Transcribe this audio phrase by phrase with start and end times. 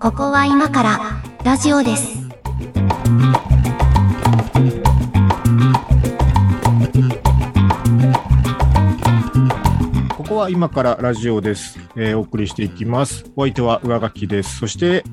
[0.00, 1.00] ここは今から
[1.44, 2.28] ラジオです。
[10.16, 11.78] ここは今からラジオです。
[11.94, 13.24] えーお送りしていきます。
[13.36, 14.56] お相手は上書きです。
[14.56, 15.04] そして、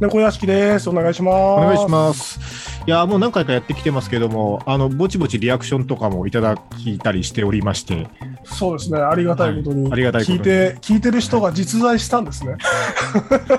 [0.00, 0.88] 猫屋敷です。
[0.88, 1.34] お願いします。
[1.34, 2.62] お願いします。
[2.86, 6.56] いや、もう何回かやってきてますけども、あの、ぼちぼちリアクションとかもいただ
[6.86, 8.08] いたりしておりまして、
[8.44, 9.00] そうですね。
[9.00, 9.84] ありがたいことに。
[9.84, 12.56] はいありがたい聞いて、聞いてる人が実在したんですね。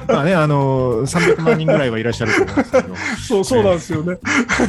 [0.07, 2.95] まあね、あの、300万人ぐらいはいらっしゃると思うんですけど、
[3.27, 4.17] そう、そうなんですよね。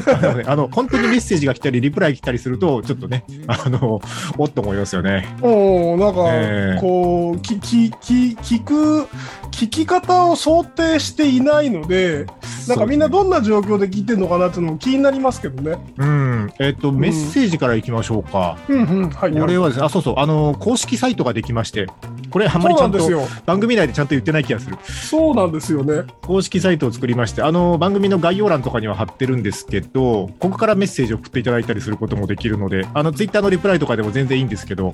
[0.47, 4.01] あの本当にメッセージが来たり、リプライ来たりすると、ちょっとね、あの、
[4.39, 5.35] おっと思いますよね。
[5.43, 9.09] うん、なんか、ええこう、き、き、き、聞く、
[9.51, 12.27] 聞き方を想定していないので、
[12.69, 15.79] なんかみんなどんな状況で聞いてるのかなっていうのも気になりますけどね。
[15.97, 16.53] うん。
[16.59, 18.59] えっと、メッセージからいきましょうか。
[18.69, 19.33] うんうん、はい。
[19.33, 21.87] これはですね、あ、そうそう、あの、公式サイトができまして、
[22.31, 22.99] これあんまりちゃんと。
[23.47, 24.77] 番組内でちゃんと言ってない気がする。
[24.83, 26.03] そうなんですよね。
[26.23, 34.93] 公式サイトを作りまして、あの番組の概要欄とかには貼ってるんですけど、ここからメッセージを送っていただいたりすることもできるので、あのツイッターのリプライとかでも全然いいんですけど、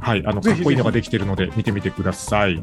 [0.00, 2.56] はい、あのかっこいいのができてるので、見てみてください。
[2.56, 2.62] ぜ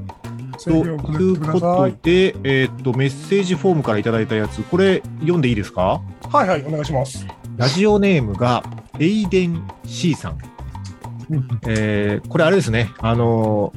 [0.66, 0.98] という
[1.40, 1.92] こと。
[2.02, 6.02] で、えーっと、メッセージフォームからいただいたやつ、これ、読んでいいですか？
[6.32, 7.28] はいはい、お願いします。
[7.58, 8.64] ラジオネームが、
[9.00, 10.38] エイデン C さん。
[11.68, 13.74] えーこれ、あれですね、あの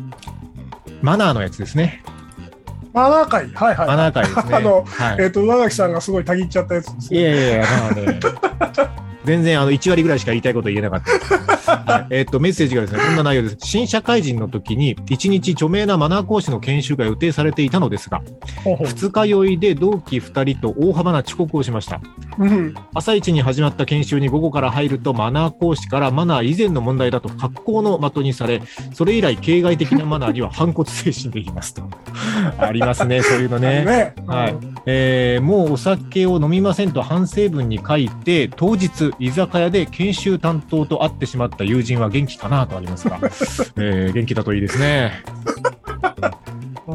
[1.02, 2.02] マナーのやつですね。
[2.92, 3.86] マナー会、はいはい。
[3.86, 4.54] マナー会ですね。
[4.56, 7.20] あのはいえっ、と、上垣さんがすごいたぎっちゃったやつですね。
[7.20, 8.20] いやいやいや、まあね、
[9.24, 11.02] 全然あの1割ぐらいしか言いたいこと言えなかっ
[11.64, 11.77] た。
[11.92, 13.56] はいえっと、メッセージがですね、こんな内容です。
[13.60, 18.22] 新社会人の時に、1日著名なマナー講師の研修が予定されていたのですが、
[18.84, 22.00] 二日酔いで同期2人と大幅な遅刻をしました。
[22.38, 22.74] うん。
[22.94, 31.82] 朝一に始まった研修に午後から入ると、マナー講師からマナー以前の問題だと格好の的にされ、それ以来、形骸的なマナーには反骨精神でいますと。
[32.58, 33.84] ありますね、 そういうのね。
[33.84, 34.14] ね。
[34.26, 43.18] はいうんえーもうお酒を飲みませんと反省文に書いて、当日、居酒屋で研修担当と会ってしまった友人は元気かなとありますが、
[43.76, 45.22] えー元気だといいですね。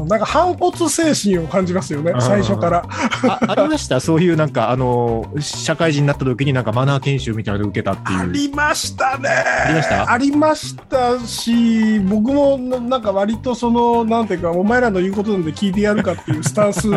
[0.08, 2.84] なんか反骨精神を感じますよね最初から。
[3.28, 4.00] あありました？
[4.00, 8.18] そういうなんか、あのー社会人になった時になんかマナー研修みたいなの受けたっていう。
[8.18, 9.28] ありましたね。
[9.28, 10.12] ありました？
[10.12, 16.88] ありましたし、僕もななんか割とその、なんていうか、お前らの言うことなんで聞いてやるかっていうスタンス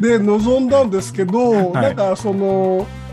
[0.00, 3.09] で臨んだんですけど、 なんかその、結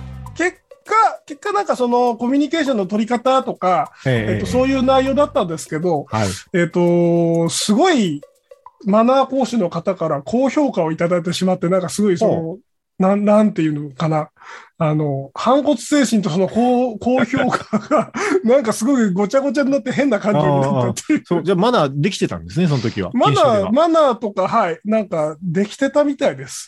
[0.88, 6.28] 果、結果なんかそのコミュニケーションの取り方とか、ええっと、そういう内容だったんですけど、はい。
[6.54, 8.22] えっと、すごい
[8.86, 12.58] マナー講師の方から高評価をいただいてしまって、なんかすごいその、
[13.00, 14.30] なん、なんていうのかな。
[14.80, 18.12] あの、反骨精神とその高、高評価が、
[18.44, 21.24] なんかすごいごちゃごちゃになって変な感情になったっていう。
[21.26, 23.12] そう、じゃあマナーできてたんですね、その時は。
[23.14, 26.68] マナー、マナーとか、はい、なんかできてたみたいです。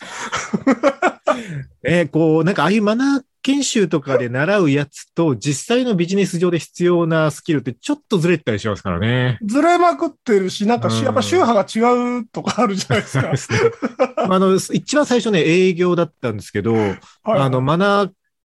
[1.82, 9.38] えーこう、なんかああいうマナー研修とかで習うやつと、実際のビジネス上で必要なスキルってちょっとずれてたりしますからね。
[9.42, 13.36] ずれまくってるし、なんかしうんやっぱ宗派が違うとかあるじゃないですか。
[13.36, 13.58] すね。
[14.16, 18.10] あの、一番最初ね、営業だったんですけど、はいあの、マナー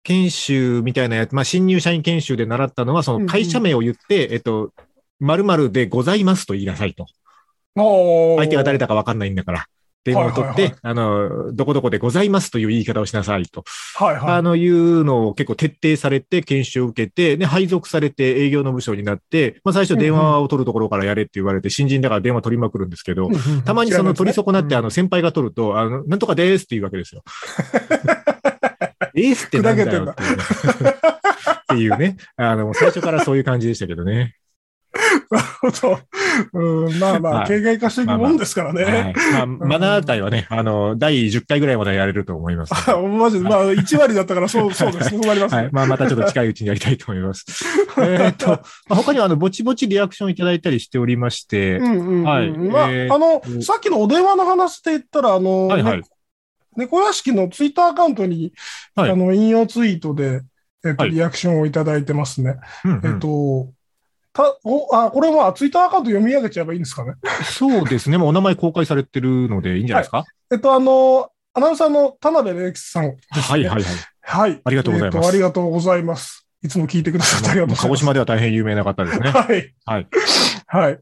[0.03, 4.74] 研修みたいなやつ、まあ、新入社員研修で習ったのは、その会社名を言って、えっと、
[5.19, 7.06] 〇〇でございますと言いなさいと。
[7.75, 9.68] 相相手が誰だかわかんないんだから。
[10.03, 13.63] 電話を取って、はいはいあの、どこどこでございますという言い方をしなさいと。
[13.95, 14.34] はいはい。
[14.34, 23.29] あの、いうのを結構徹底されて、研修を受けて、で、配属されて営業の部署になって、まあ最初電話を取るところからやれって言われて、新人だから電話取りまくるんですけど、
[23.66, 27.23] たまにその取り損なって、あの、先輩が取ると、あの、なんとかですって言うわけですよ。
[29.13, 30.35] えーってなんだよっていう
[31.73, 32.18] っていうね。
[32.38, 34.35] あの、最初からそういう感じでしたけどね。
[35.31, 36.00] なるほど。
[36.53, 38.84] うん、まあまあ、はい形骸化していくもんですからね。
[38.84, 39.14] はい。
[39.16, 42.74] まあ、マナー会はね、あの、第10回ぐらいまでやれると思います。
[42.92, 45.22] あマジで、まあ、1割だったから、そう、そうですね。
[45.22, 45.62] 終わりますね。。
[45.64, 47.46] はいまあ、またちょっと近いうちにやりたいと思います。
[48.02, 52.24] えっと、まあ、他には、あの、ぼちぼちリアクションいただいたりしておりまして、うんうんうん。
[52.24, 56.04] はいまあ、えーあの、さっきのお電話の話で言ったら、あの、はいはいね
[56.77, 58.54] 猫屋敷のツイッターアカウントに、
[58.95, 60.42] はいあの、引用ツイートで、
[60.86, 62.56] えっと、はいリアクションをいただいてますね。
[62.86, 63.72] うんうんえっと、
[64.33, 67.13] た、お、あ、これはツイッターアカウント読み上げちゃえばいいんですかね？
[67.44, 68.18] そうですね。
[68.18, 70.25] もうお名前公開されてるのでいいんじゃないですか？
[70.51, 73.42] えっと、あの、アナウンサーの田辺玲吉さんです、ね。
[73.42, 73.94] はい、はい、はい。
[74.22, 74.62] はい。
[74.63, 76.48] ありがとうございますえっとありがとうございます。
[76.63, 78.01] いつも聞いてくださってありがとうございます。
[78.01, 79.31] 鹿児島では大変有名な方ですね。
[79.31, 79.74] はい。
[79.86, 80.07] はい。
[80.68, 81.00] はい。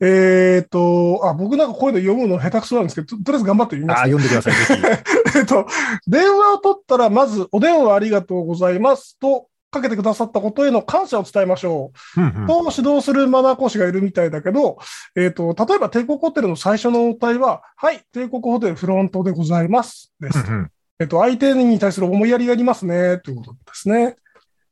[0.00, 4.02] えっ、と、あ、僕なんかこういうの読むの下手くそなんですけど、ととりあえず頑張ってみああ、ます。
[4.04, 5.36] 読んでください、ぜひ。
[5.38, 5.66] えっと、
[6.06, 12.20] 電話を取ったら、まず、お電話ありがとうございますとかけてくださったことへの感謝を伝えましょう。
[12.20, 14.78] うんうんと指導するマナー講師がいるみたいだけど、
[15.16, 20.12] えっ、と、例えば帝国ホテルの最初の応対は、はい、帝国ホテルフロントでございます。
[20.20, 20.38] です。
[20.38, 20.70] うんうん
[21.00, 24.16] えっと、相手に対する思いやりがありますね、ということですね。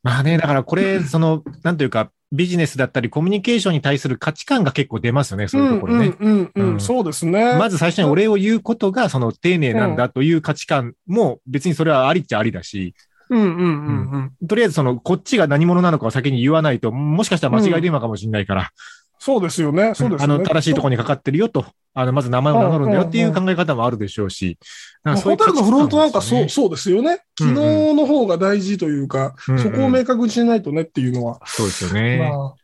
[0.02, 6.12] まあね、だからこれ、その、なんというか、ビジネスだったりコミュニケーションに対する価値観が結構出ますよね、そういうところね。
[6.20, 7.56] うんうんそうですね。
[7.56, 12.94] まず最初にお礼を言うことが、その丁寧なんだという価値観も別にそれはありっちゃありだし、
[13.30, 14.46] うんうんうんうん。
[14.46, 18.70] とりあえずその、こっちが何者なのかを先に言わないと、もしかしたら間違い電話かもしれないから、
[19.18, 19.94] そうですよね。
[19.94, 20.34] そうですよね。
[20.34, 24.58] あの、正しいところにかかってるよと、あの、まず名前を名乗るんだよっていう考え方もあるでしょうし、
[25.04, 27.10] ういうホテルのフロントなんかそう、そうですよね。
[27.40, 32.18] うんうん昨日の方が大事というか、観ですよねそこを明確にしないとねっていうのは、そうですよね。
[32.18, 32.54] まあ、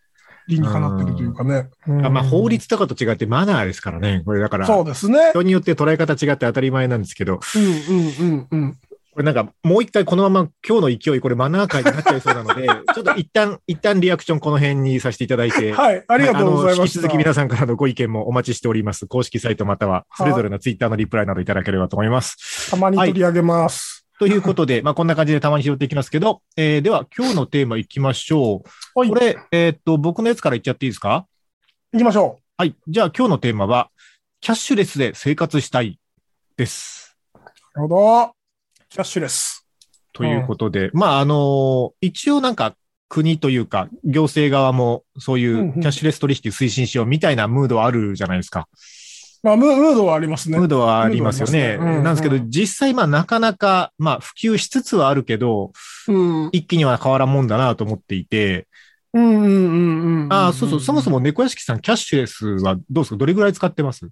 [0.46, 1.68] 理にかなってるというかね。
[1.86, 4.22] あまあ、法律律とかと違ってマナーですからね。
[4.24, 5.30] これだから、そうですね。
[5.30, 8.78] 人によって捉え方違って当たり前なんですけど、うんうんうんうん。
[9.14, 16.74] これなんかもう一回このまま今日の勢い、これマナー会になっちゃいそうなので、 ちょっと一旦、一旦リアクションこの辺にさせていただいて、はい、ありがとうございました。
[16.74, 19.06] あの引き続き皆さんからのご意見もお待ちしております。
[19.06, 22.70] 公式サイトまたは、それぞれのツイッターのリプライなどいただければと思います。
[22.70, 24.04] たまに取り上げます。
[24.18, 28.98] ということで、まあこんな感じでたまに拾っていきますけど、えーでは今日のテーマいきましょう。
[28.98, 31.26] はい、これ、えーっと、僕のやつから言っちゃっていいですか？
[31.92, 32.74] 行きましょはい。
[32.88, 33.90] じゃあ今日のテーマは、
[34.40, 35.98] キャッシュレスで生活したい
[36.56, 37.16] です。
[37.34, 37.38] う。
[37.78, 38.33] なるほど。
[38.94, 39.66] キャッシュレス。
[40.12, 42.76] ということで、まあ、あの一応なんか
[43.08, 48.68] 国というか、行政側もそういんううんキャッシュレス取引推進しようみたいなムードはあるじゃないですか。
[49.42, 50.68] まあ、ムムードはありますねムー。
[50.68, 51.52] ドはありますよね。
[51.52, 55.72] ムードはありますねうんなんですけど、実際まあなかなか、まあ普及しつつはあるけど、
[56.06, 56.12] う
[56.46, 56.50] ん。
[56.52, 58.68] 一気には変わらんもんだなと思っていて、
[59.12, 60.32] うんうんうんうん。
[60.32, 63.16] ああ、そうそう、そもそも猫屋敷さん、キャッシュレスはどうですか？
[63.16, 64.08] どれぐらい使ってます？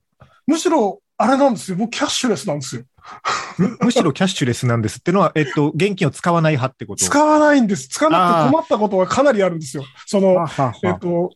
[0.49, 1.77] むしろ、あれなんですよ。
[1.77, 2.83] 僕、キャッシュレスなんですよ。
[3.59, 7.05] むむしろキャッシュレスなんですってのは、 えっと、現金を使わない派ってこと？
[7.05, 7.89] 使わないんです。
[7.89, 9.85] 使わなくて困ったことはかなりあるんですよ。
[10.07, 10.47] その、
[10.83, 11.31] えっと、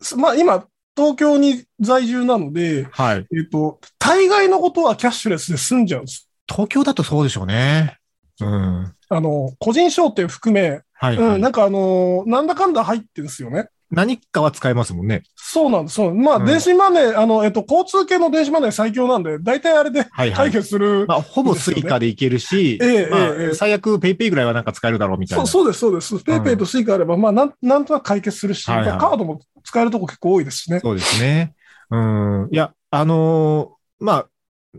[0.00, 0.64] すまあ、今、
[0.96, 3.26] 東京に在住なので、はい。
[3.34, 6.28] えっと、大概のことはキャッシュレスで済んじゃうんです。
[6.48, 7.96] 東京だとそうでしょうね。
[8.40, 8.92] うん。
[9.08, 13.68] あの、個人商店含め、はい、はいうん、なんかあのーなんだかんだ入ってるんですよね。
[13.92, 15.22] 何かは使えますもんね。
[15.36, 15.96] そうなんです。
[15.96, 16.14] そう。
[16.14, 20.52] まあ、うん電子マネー、あの、えっと、交通系の電子マネー最強なんで、大体あれではいはい解。
[20.52, 21.04] 決する。
[21.06, 25.46] まあ、ほぼスイカでいけるし、ええまあええ最悪ペイペイぐらいはなんか使えるだろうみたいな。
[25.46, 26.24] そうそうです、そうです。
[26.24, 30.80] ペイペイとスイカあれば、まあなん、なんとなく解決するし、はいはいまあカードも使えるとこ結構多いですしね。
[30.80, 31.54] そうですね。
[31.90, 32.48] うん。
[32.50, 34.26] いや、あのーまあ、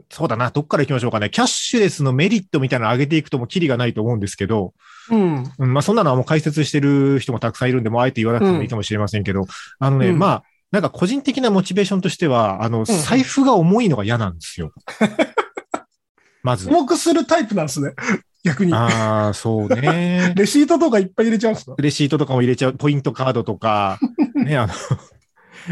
[0.10, 0.50] そうだな。
[0.50, 1.30] どっから行きましょうかね。
[1.30, 4.74] キャッシュレスのメリットみたいなの上げていくともキリがないと思うんですけど、
[5.10, 5.44] うん。
[5.60, 9.46] うん、まあそんなのはもう解説してる人もたくさんいるんで、もうあえて言わなくてもいいかもしれませんけど、
[9.80, 14.74] あのね、うんまあ、なんか個人的なモチベーションとしては、あの、財布が重いのが嫌なんですよ。
[16.44, 16.68] まず。
[16.70, 17.94] 重くするタイプなんですね。
[18.44, 18.74] 逆に。
[18.74, 20.34] ああ、そうね。
[20.36, 21.76] レシートとかいっぱい入れちゃうんですか？
[21.78, 24.00] レシートとかも入れちゃう、ポイントカードとか、
[24.36, 24.74] ね、あの、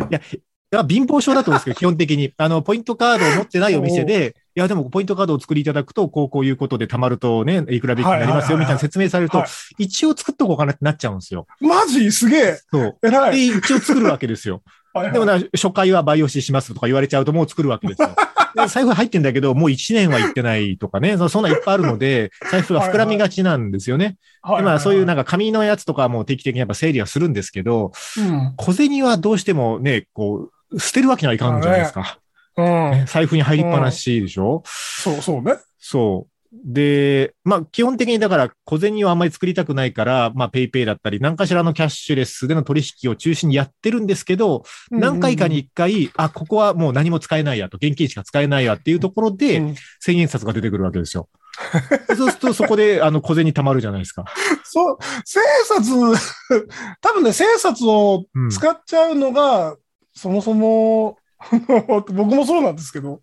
[0.09, 0.39] いや、い
[0.71, 2.31] や貧乏症だと思うんですけど、基本的に。
[2.37, 11.47] あの、ポイントカードを持ってないお店で、いや、でも、ポイントカードを作りいただくと、こう、こういうことで貯まるとね、いくら引きになりますよ、みたいな説明されるとはい、一応作っとこうかなってなっちゃうんですよ。
[11.59, 12.11] マジ？
[12.11, 12.97] すげえそう。
[13.01, 13.49] 偉い。
[13.49, 14.61] で、一応作るわけですよ。
[15.13, 18.09] でもな、初回は倍押ししますとか言われちゃうともう作るわけですよ。
[18.53, 24.17] で財布入ってんだけど、もう1年は行ってないとかね、そそんなんいっぱいあるので、財布が膨らみがちなんですよね。
[24.41, 28.53] はいでまあそういうなんか、か紙のやつとかはもう定期的にやっぱ整理はするんですけど、うん。
[28.57, 32.17] 小銭はどうしてもね、こう、捨てるわけにはいかんじゃないですか。
[32.57, 32.65] うん。
[32.91, 35.55] ね財布に入りっぱなしでしょ、そうそうね。
[35.79, 36.31] そう。
[36.53, 51.29] で、まあ基本的にだから小銭をあんまり作りたくないから、まあペイペイだったり何かしらのキャッシュレスでの取引を中心にやってるんですけど、何回かに一回、あ、ここはもう何も使えないやと、現金しか使えないやっていうところうん、で、うん千円札が出てくるわけですよ。
[52.15, 54.25] そうするとそこであの小銭貯まるじゃないですか。
[54.63, 56.67] そう、千円札、
[57.01, 59.77] 多分ね、千円札をうん使っちゃうのが、
[60.13, 61.17] そもそも、
[61.87, 63.21] 僕もそうなんですけど、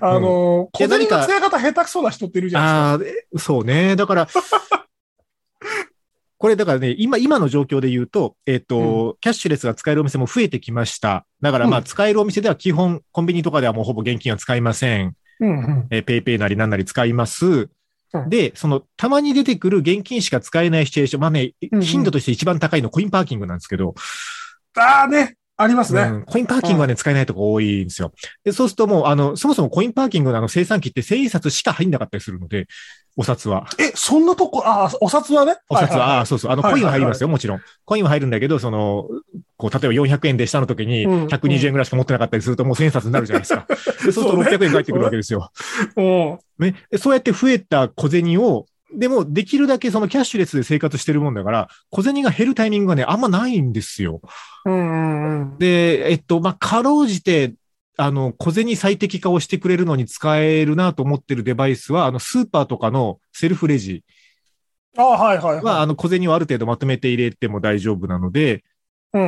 [0.00, 3.96] あの、いや小銭の使い方下手くそな人っているじゃないああー、えそうね。
[3.96, 4.28] だから、
[6.38, 11.26] これだからね、今、今の状況で言うと、えっ、と、キャッシュレスが使えるお店も増えてきました。
[11.40, 15.08] だからまあ、うん使えるお店では基本、コンビニとかではもうほぼ現金は使いません。
[15.08, 15.46] ですか。
[15.46, 17.46] うんうんえーペイペイなりなんなり使います。
[17.46, 23.94] うんで、その、たまに出てくる現金しか使えないシチュエーション、まあね、うんうん頻度として一番高いのコインパーキングなんですけど、
[24.78, 26.02] ああね、ありますね。
[26.02, 28.12] うんコインパーキングはね、使えないとこ多いんですよ。
[28.44, 32.66] で、そうするともう、あの、そもそもコインパーキングのあの生産機って千円札しか入んなかったりするので、
[33.18, 33.66] お札は。
[33.78, 35.56] え、そんなとこ、ああ、お札はね？
[35.70, 36.52] お札は、いいいああ、そうそう。
[36.52, 37.60] あの、コインは入りますよ、もちろん。
[37.86, 39.08] コインは入るんだけど、その、
[39.56, 43.66] こう、例えば400円でしたの時に、うん120円ぐらいしか持ってなかったりすると、もう1000円札になるじゃないですか。
[43.72, 45.50] でそうするとそうね600円返ってくるわけですよ。
[45.96, 46.38] うん。
[46.58, 46.74] ね。
[46.90, 54.20] でそうやって増えた小銭を、でも、できるだけそのキャッシュレスで生活してるもんだから、小銭が減るタイミングがね、あんまないんですよ。
[54.64, 55.56] うん。
[55.58, 57.54] で、えっと、まあ、かろうじて、
[57.96, 64.04] あの、小銭最適化をしてくれるのに使えるなと思ってるデバイスは、あの、スーパーとかのセルフレジ
[64.96, 68.64] あはいはいは、はあの、小銭をある程度まとめて入れても大丈夫なので、
[69.14, 69.18] い。
[69.18, 69.20] う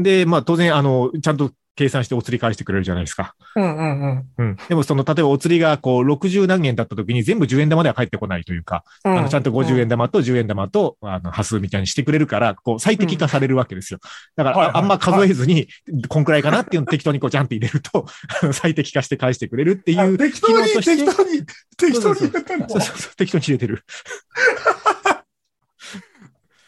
[0.00, 0.02] ん。
[0.02, 3.34] で、まあ、当然、あの、ちゃんと計算してお釣り返してくれるじゃないですか。
[3.56, 4.26] うんうんうん。
[4.38, 4.56] うん。
[4.68, 13.98] でも、その、例えばお釣りが、こう、60何円だった時に全部10円玉では返ってこないというか、うんあの、ちゃんと50円玉と10円玉と、あの、端数みたいにしてくれるから、こう、最適化されるわけですよ。
[14.36, 15.68] だから、ああんま数えずに、
[16.08, 18.06] こんくらいかなっていうのを適当にこう、ジャンプ入れると、
[18.42, 20.14] あ の最適化して返してくれるっていう。
[20.14, 22.68] あ適当に、適当に、適当にそう言ってんの？
[22.68, 23.84] そうそうそう、適当に入れてる。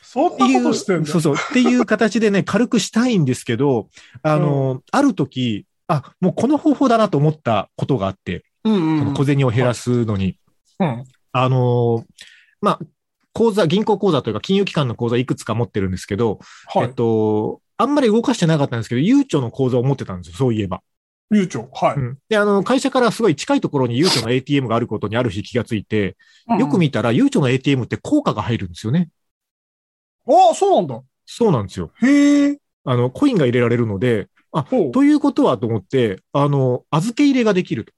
[0.06, 3.88] そんなことしてんだそうそう、っていう形でね、 軽くしたいんですけど、
[4.22, 10.38] あの、ある時、あ、もうこの方法だなと思ったことがあって、うんうんその小銭を減らすのに、
[10.80, 11.04] うん。
[11.32, 12.04] あのー
[12.60, 12.80] まあ、
[13.32, 16.38] 口座、銀行口座というか金融機関の口座いくつか持ってるんですけど、
[16.74, 16.94] えっはい。
[16.94, 20.82] と、あんまり動かしてなかったんですけど、ゆうちょの口座を持ってたんですよ、そういえば。
[21.30, 21.96] ゆうちょ、はい。
[21.96, 22.18] うん。
[22.28, 26.16] で、あの、会社からすごい近いところにゆうちょの ATM があることにある日気がついて、
[26.58, 29.10] よく見たらゆうちょの ATM って効果が入るんですよね。
[30.26, 31.02] ああ、そうなんだ。
[31.24, 31.90] そうなんですよ。
[32.02, 32.58] へえ。
[32.84, 34.90] あの、コインが入れられるので、ほう。
[34.92, 37.92] ということはと思って、あの、預け入れができると。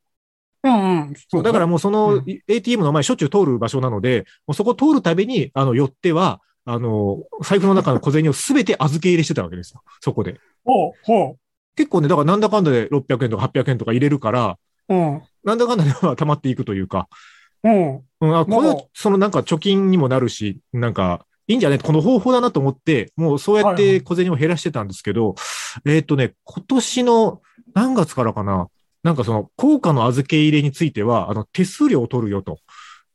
[0.64, 1.14] うんうん。
[1.28, 9.82] そう、だからもうそのうん ATM の前しょっちゅう通る場所なので、もうそこ通るたびに、あの、寄っては、あの、財布の中の小銭をすべて預け入れしてたわけですよ。
[10.00, 10.40] そこで。
[10.64, 11.36] ほう、ほ
[11.76, 14.58] 結構ね、だからなんだかんだで600円とか800円とか入れるから、
[14.88, 14.94] う。
[14.94, 15.22] うん。
[15.44, 17.08] なんだかんだでは溜まっていくというか、
[17.62, 18.02] うん。
[18.20, 21.78] うん、あ、これそのなんか貯金にもなるし、なんか、いいんじゃない？
[21.80, 25.34] この方法だなと思って、もうそうやっはいはいて小銭を減らしてたんですけど、
[25.84, 27.42] えーっとね、今年の
[27.74, 28.68] 何月からかな
[29.02, 32.58] なんかその、効果の預け入れについては、あの、手数料を取るよと、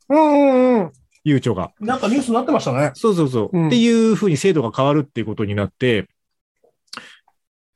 [0.09, 0.91] うんうんうん。
[1.25, 1.71] ゆうちょが。
[1.79, 2.91] なんかニュースになってましたね。
[2.95, 3.57] そうそうそう。
[3.57, 6.07] うんっていうふうに制度が変わるっていうことになって、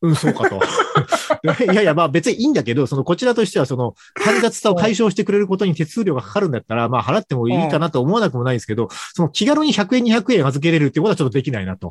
[0.02, 0.60] うん、そうかと。
[1.72, 11.90] いやいや、まあ別にいいんだけど、そのこちらとしてはその煩雑さを解消してくれることに手数料がかかるんだったら、まあ払ってもいいかなと思わなくもないですけど、その気軽に100円、200円預けれるってことはちょっとできないなと。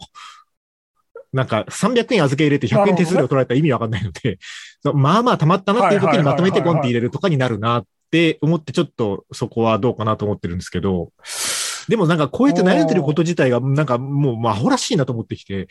[1.33, 4.39] なんか300円預け入れて100円手数料取られたら意味わかんないので、
[4.83, 11.11] そうまあまあ溜まったなっていう時にまとめてゴンって入れるとかになるなって思ってちょっとそこはどうかなと思ってるんですけど、
[11.89, 15.69] でもなんかこうやって悩んでること自体がなんかもうまあアホらしいなと思ってきて、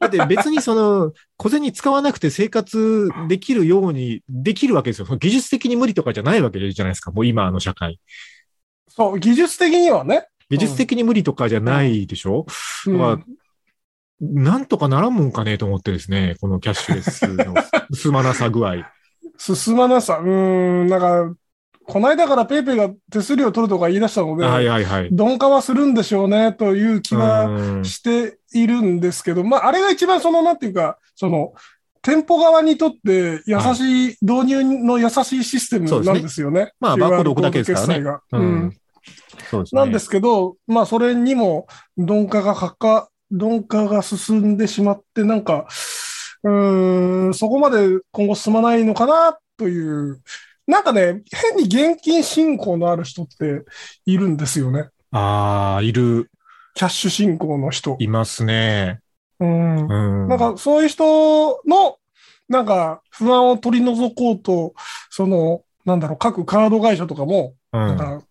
[0.00, 5.06] だって別にその小銭使わなくて生活できるようにできるわけですよ。
[5.16, 7.10] 技術的に無理とかじゃないわけじゃないですか。
[7.10, 8.00] もう今の社会。
[8.88, 10.26] そう、技術的にはね。
[10.48, 12.46] 技術的に無理とかじゃないでしょ、
[12.86, 13.18] うんまあ
[14.18, 17.54] なんとかならんもんかねと思ってですね、このキャッシュレスの
[17.92, 18.76] 進 まなさ具合。
[19.36, 20.20] 進まなさ。
[20.22, 21.36] うーん、なんか、
[21.86, 25.08] この間からペイペイが手数料取るとか言い出したので、はいはいはい。
[25.10, 31.52] 鈍化はするんでしょうね、という気はうんしているんですけど、まあ、あれが一番その、なんていうか、その、
[32.02, 36.72] 店舗側にとって優しい、導入の優しいシステムなんですよね。
[36.80, 38.76] まあバーコード置くだけですからねがううんん。
[39.50, 39.80] そうですね。
[39.80, 41.66] なんですけど、まあ、それにも
[41.96, 45.66] 鈍化がかか、鈍化が進んでしまって、なんか、
[46.42, 50.20] うーん、そこまで今後進まないのかな、という。
[50.66, 53.64] なんかね、変に現金信仰のある人って
[54.04, 54.88] いるんですよね。
[55.12, 56.30] ああ、いる、
[56.74, 57.96] キャッシュ信仰の人。
[58.00, 59.00] いますね。
[59.40, 59.86] うん。
[59.86, 60.28] うん。
[60.28, 61.98] なんか、そういう人の、
[62.48, 64.74] なんか、不安を取り除こうと、
[65.10, 67.80] その、なんだろう、各カード会社とかも、うん。
[67.80, 68.22] なんか、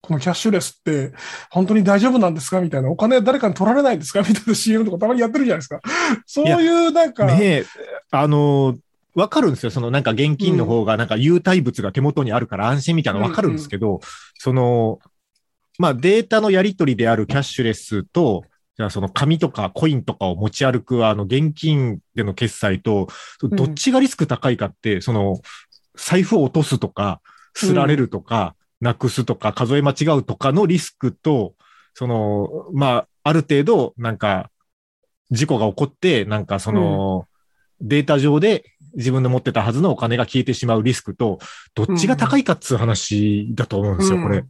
[0.00, 1.12] このキャッシュレスって
[1.50, 2.60] 本当に大丈夫なんですか？
[2.60, 2.88] みたいな。
[2.88, 4.20] お金誰かに取られないんですか？
[4.20, 5.80] みたいな CM とかたまにやってるじゃないですか。
[6.24, 7.66] そういうなんか、ねえ、
[8.12, 8.76] あの、
[9.18, 9.70] わかるんですよ。
[9.70, 14.00] そのなんか現金の方がなんか有体物が手元にあるから安心みたいなのわかるんですけど、
[14.38, 15.00] その、
[15.78, 18.44] まあデータのやり取りであるキャッシュレスと、
[18.76, 23.08] じゃあその紙とかコインとかを持ち歩くあの現金での決済と、
[23.42, 25.40] どっちがリスク高いかって、その
[25.96, 27.20] 財布を落とすとか、
[27.54, 31.54] すられるとか、なくすとか、数え間違うとかのリスクと、
[31.94, 34.50] その、まあ、ある程度、なんか、
[35.30, 37.27] 事故が起こって、なんかその、
[37.80, 41.38] データ上で自分の持ってたはずのお金が消えてしまうリスクと、
[41.74, 44.44] どっちが高いかっつう話だと思うんですよ、うんこれ。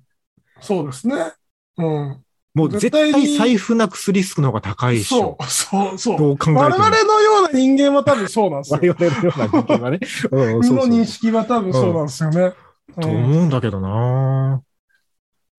[0.61, 1.33] そうですね。
[1.77, 2.25] うん。
[2.55, 5.45] もう絶絶対財布なくすリスクの方が高いでしょそ。
[5.47, 6.19] う、そう、そう。
[6.19, 6.61] どう考えても。
[6.61, 8.97] 我々のような人間は多分そうなんですよ。
[8.99, 10.01] 我々のような人間はね。
[10.33, 12.53] うんうん、そうの認識は多分そうなんですよね。
[13.01, 14.63] とうん思うんだけどな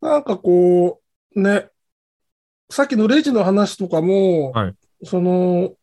[0.02, 1.00] なんかこ
[1.36, 1.70] う、ね、
[2.70, 5.74] さっきのレジの話とかも、はいその、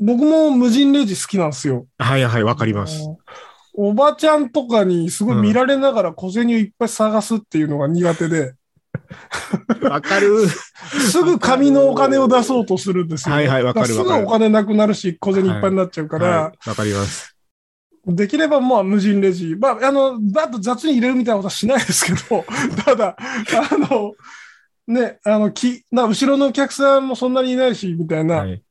[0.00, 1.86] 僕も無人レジ好きなんですよ。
[1.98, 3.06] はいはい、わかります。
[3.74, 8.54] おばちゃんとかにすごい見られながら小銭をいっぱい探すっていうのが苦手で、
[9.82, 10.48] わかる。
[11.10, 13.34] すぐ紙のお金を出そうとするんですよ。
[13.34, 17.36] はいはいわかるすぐお金なくなるし、小銭いっぱいになっちゃうから、はいわかります。
[18.06, 19.56] できればまあ無人レジ。
[19.56, 22.44] まあ、あの、バッと雑に入れるみたいなことはしないですけど、
[22.84, 24.14] ただ、あの、
[24.86, 28.62] ね、あの、き、な、後ろのお客さんもそんなにいないし、みたいな、はい。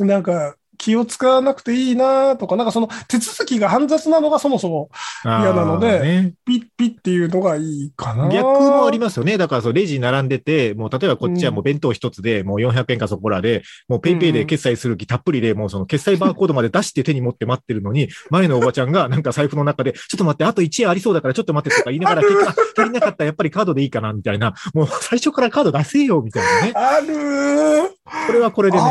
[0.00, 4.90] なんか、気を使わなくていいなとか、なんかその手続きが煩雑なのがそもそも
[5.24, 8.28] 嫌なのでねピッピッっていうのがいいかな。
[8.28, 9.38] 逆もありますよね。
[9.38, 24.54] だからそう、レジに並んでて、もう例えばこっちはもう弁当一つで、もう400円かそこらで、もうペイペイで決済する気たっぷりで、もうその決済バーコードまで出して手に持って待ってるのに、 前のおばちゃんがなんか財布の中で、ちょっと待って、あと1円ありそうだからちょっと待ってとか言いながら、結局あ足りなかったらやっぱりカードでいいかな、みたいな。
[24.74, 26.72] もう最初からカード出せよ、みたいなね。
[26.74, 27.94] あるー
[28.26, 28.82] これはこれでね、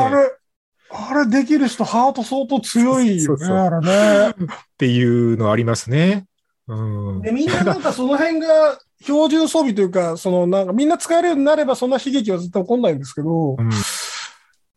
[0.95, 4.29] あれ、できる人、ハート相当強いよね、あれね。
[4.29, 4.33] っ
[4.77, 6.25] ていうのありますね。
[6.67, 7.21] うん。
[7.21, 13.55] で、みんななんかその辺が標準装備というか、そのなんかみんな使えるようになればそんな悲劇は絶対起こんないんですけど、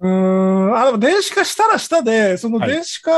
[0.01, 3.13] うんん、あ、でも電子化したらしたで、そのはい電子化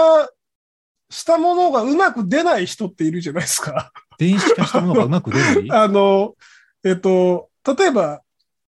[1.10, 3.92] したものがうまく出ない人っているじゃないですか。
[4.18, 5.70] 電子化したものがうまく出ない？
[5.84, 6.34] あの、
[6.84, 8.22] えっと、例えば、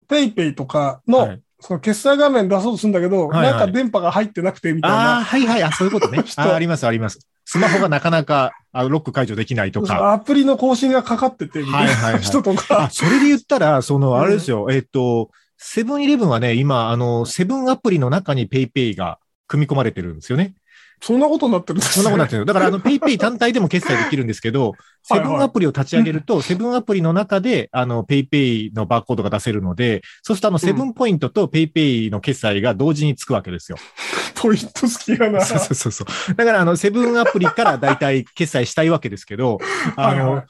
[0.07, 5.25] ペイペイとかの、はいその決済画面出そうとするんだけど、はいはいなんか電波が入ってなくてみたいああ、な。
[5.25, 5.63] はいはい。
[5.63, 6.23] あ、そういうことね。
[6.27, 7.19] 人あーあります、あります。
[7.45, 10.13] スマホがなかなかあロック解除できないとか。
[10.13, 12.89] アプリの更新がかかってて、みたいはいはいはない人とあ、か。
[12.93, 20.55] それで言ったら、その、あれですよ、えっと、セブンイレブンはね、今、あの、セブンアプリの中にペイペイが組み込まれてるんですよね。
[21.01, 22.45] そんなことになってるんですそんなことになってる。
[22.45, 33.79] だから、あの、 ペイペイ単体でも決済できるんですけど、 セブンアプリを立ち上げると、セブンアプリの中で、あの、ペイペイのバーコードが出せるので、そうすると、あの、セブンポイントとペイペイの決済が同時につくわけですよ。
[34.35, 35.45] ポイント好きやな。
[35.45, 36.35] そうそうそうそう。
[36.35, 39.59] だから、あの、セブンアプリからだいたい決済したいわけですけど、
[39.97, 40.47] あの、はいはい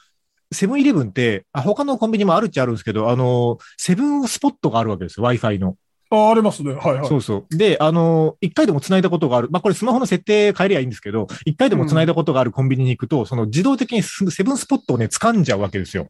[0.50, 5.76] セブンイレブンって、あ、他のコンビニもあるっちゃあるんですけど、あの、セブンスポットがあるわけですよ、Wi-Fi の。
[6.10, 6.72] あ、ありますね。
[6.72, 7.06] はいはい。
[7.06, 7.56] そうそう。
[7.56, 9.48] で、あの、一回でも繋いだことがある。
[9.50, 16.08] まあ、これスマホの設定変えりゃいいんですけど、一回でも繋いだことがあるコンビニに行くと、その自動的にスセブンスポットをね、掴んじゃうわけですよ。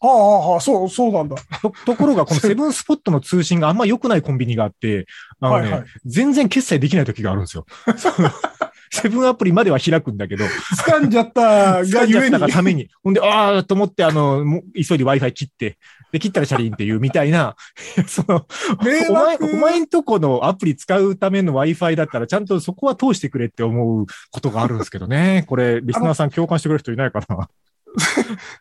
[0.00, 1.36] はあはあはあ、そう、そうなんだ。
[1.62, 5.06] とところが、この セブンスポットの通信があんま良くないコンビニがあって、
[5.40, 7.64] あのね、はいはい全然決済できない時があるんですよ。
[8.90, 10.44] セブンアプリまでは開くんだけど、
[10.86, 12.38] 掴んじゃったが使っちゃったゆえに。
[12.38, 12.90] がために。
[13.02, 15.78] ほんで、ああ、と思って、あの、急いで Wi-Fi 切って、
[16.12, 17.56] で、切ったらチャリンっていうみたいな、
[18.06, 18.46] その、
[18.84, 25.44] 迷お前、惑お前んとこのアプリ使うための Wi-Fi だったら、ちゃんとそこは通してくれって思うことがあるんですけどね。
[25.48, 27.48] これ、リスナーさん共感してくれる人いないかな。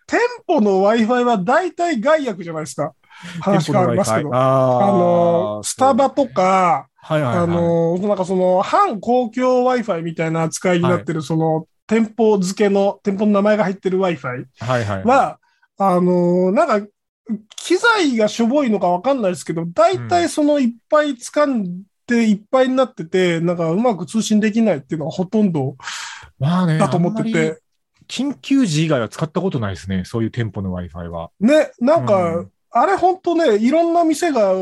[0.08, 2.94] 店舗の Wi-Fi は大体害悪じゃないですか。
[3.42, 4.34] 話変わりますけど。
[4.34, 7.44] ああの、スタバとか、はいはいはい。
[7.44, 15.04] あの、なんかその、反公共 Wi-Fi みたいな扱いになってる、その、店舗付けの、店舗の名前が入ってる Wi-Fi はいはい。
[15.04, 15.40] は、
[15.78, 16.88] あの、なんか、
[17.56, 25.76] 機材がしょぼいのかわかんないですけど、大体そのいっぱい掴んでいっぱいになってて、なんかうまく通信できないっていうのがほとんど
[26.40, 27.62] まあね、だと思ってて。
[28.08, 30.04] 緊急時以外は使ったことないですね。
[30.04, 31.30] そういう店舗の Wi-Fi は。
[31.40, 34.54] ね、なんか、うんあれ本当ね、いろんな店が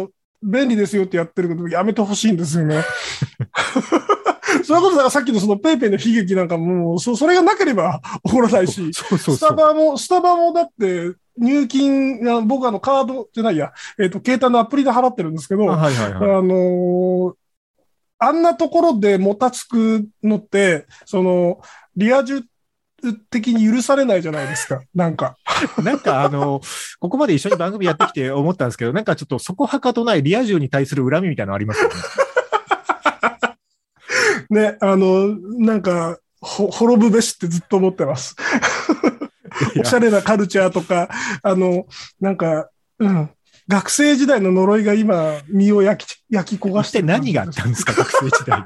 [0.41, 2.84] 便利ですよってやってるけど、やめてほしいんですよね。
[4.65, 9.50] それこそだからさっきのそのペイペイの悲劇なんかもう、そそれがなければ 起こらないし、スそうそうそう。
[9.50, 16.43] タバも、スタバもだって、入金、あ僕あのカードじゃないや、えっ、と、携帯のアプリで払ってるんですけど、あはいはいあはい。
[16.43, 17.34] のー
[18.21, 21.62] あんなところでもたつくのって、その、
[21.95, 22.43] リア充
[23.30, 24.82] 的に許されないじゃないですか。
[24.93, 25.38] なんか。
[25.82, 26.62] なんかあの、
[26.99, 31.95] ここまで一緒に番組やってきて 思ったんですけど、なんかちょっとそこはかとないリア充に対する恨みみたいなのありますよね。
[34.49, 38.36] ね、あの、なんか、ほ、滅ぶべしってずっと思ってます。
[39.76, 41.10] い おしゃれなカルチャーとか、
[41.41, 41.86] あの、
[42.19, 42.69] なんか、
[43.00, 43.30] うん。
[43.67, 48.65] 学生時代の呪いが今、身を焼き、焼き焦がやして何があったんですか、学生時代に？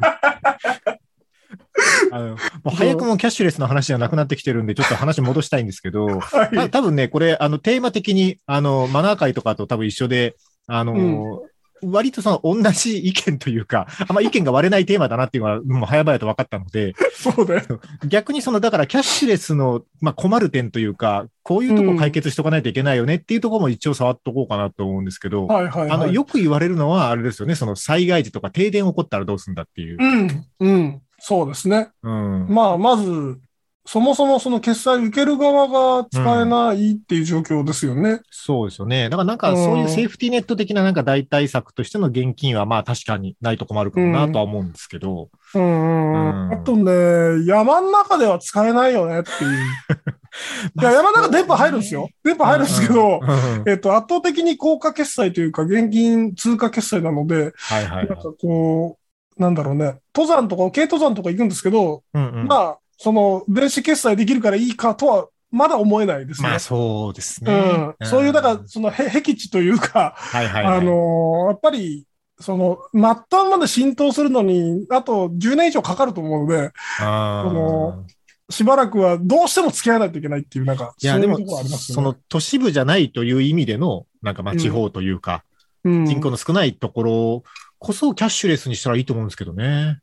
[2.12, 6.56] あのもう早くもキャッシュレスの話じゃなくなってきてるんで、ちょっと話戻したいんですけど、 はい。
[6.56, 10.36] た多分ね、これ、あの、テーマ的に、あの、マナー会とかと多分一緒で、
[10.68, 11.42] あの、
[11.86, 17.62] 割とその同じ意見というか、 あんま意見が割れないテーマだなっていうのは、もう早々と分かったので、そうだよ。
[18.08, 25.92] 逆にその、だからキャッシュレスの、まあ、困る点というか、こういうとこ解決しとかないといけないよねっていうところも一応触っとこうかなと思うんですけど、はいはい、はい。
[25.92, 29.98] あの、よく言われるのは、あれですよね、その災害時とか停電起こったらどうするんだっていう。
[30.00, 31.02] うん、うん。
[31.20, 31.90] そうですね。
[32.04, 32.48] うん。
[32.50, 33.40] まあ、まず、
[33.86, 38.22] そもそもその決済受ける側が使えないっていう状況ですよね。
[38.32, 39.10] そうですよね。
[39.10, 45.30] だからなんかそういうセーフティーネット的ななんか代替策としての現金はまあ確かにないと困るかもなとは思うんですけど。
[45.56, 49.52] うんうんうんうんあとね、山の中では使えないよねっていう。
[50.82, 52.10] いや、山中電波入るんですよ。
[52.24, 58.98] 電波入るんですけど、うんうん えっと、圧倒的に高価決済というか、現金通貨決済なので、はいはいなんかこ
[59.38, 66.48] う、なんだろうね、登山とか、軽登山とか行くんですけど、うんうんまあ、その、電子決済できるからいいかとは、まだ思えないですね。
[66.48, 67.54] まあそうですうね。
[67.54, 67.96] ん。
[68.04, 70.78] そういう、だから、その、へ、僻地というか、はいはいはい。
[70.78, 72.08] あのーやっぱり、
[72.40, 78.06] その、末端まで浸透するのに、あと10年以上かかると思うので、あの
[78.50, 81.38] しばらくはどうしても付き合わないといけないっていう、なんか、いや、でも
[81.78, 85.44] その都市部じゃないという意味での、なんかまあうん地方というか、
[85.84, 87.44] うん、人口の少ないところ
[87.80, 90.00] こそキャッシュレスにしたらいいと思うんですけどね。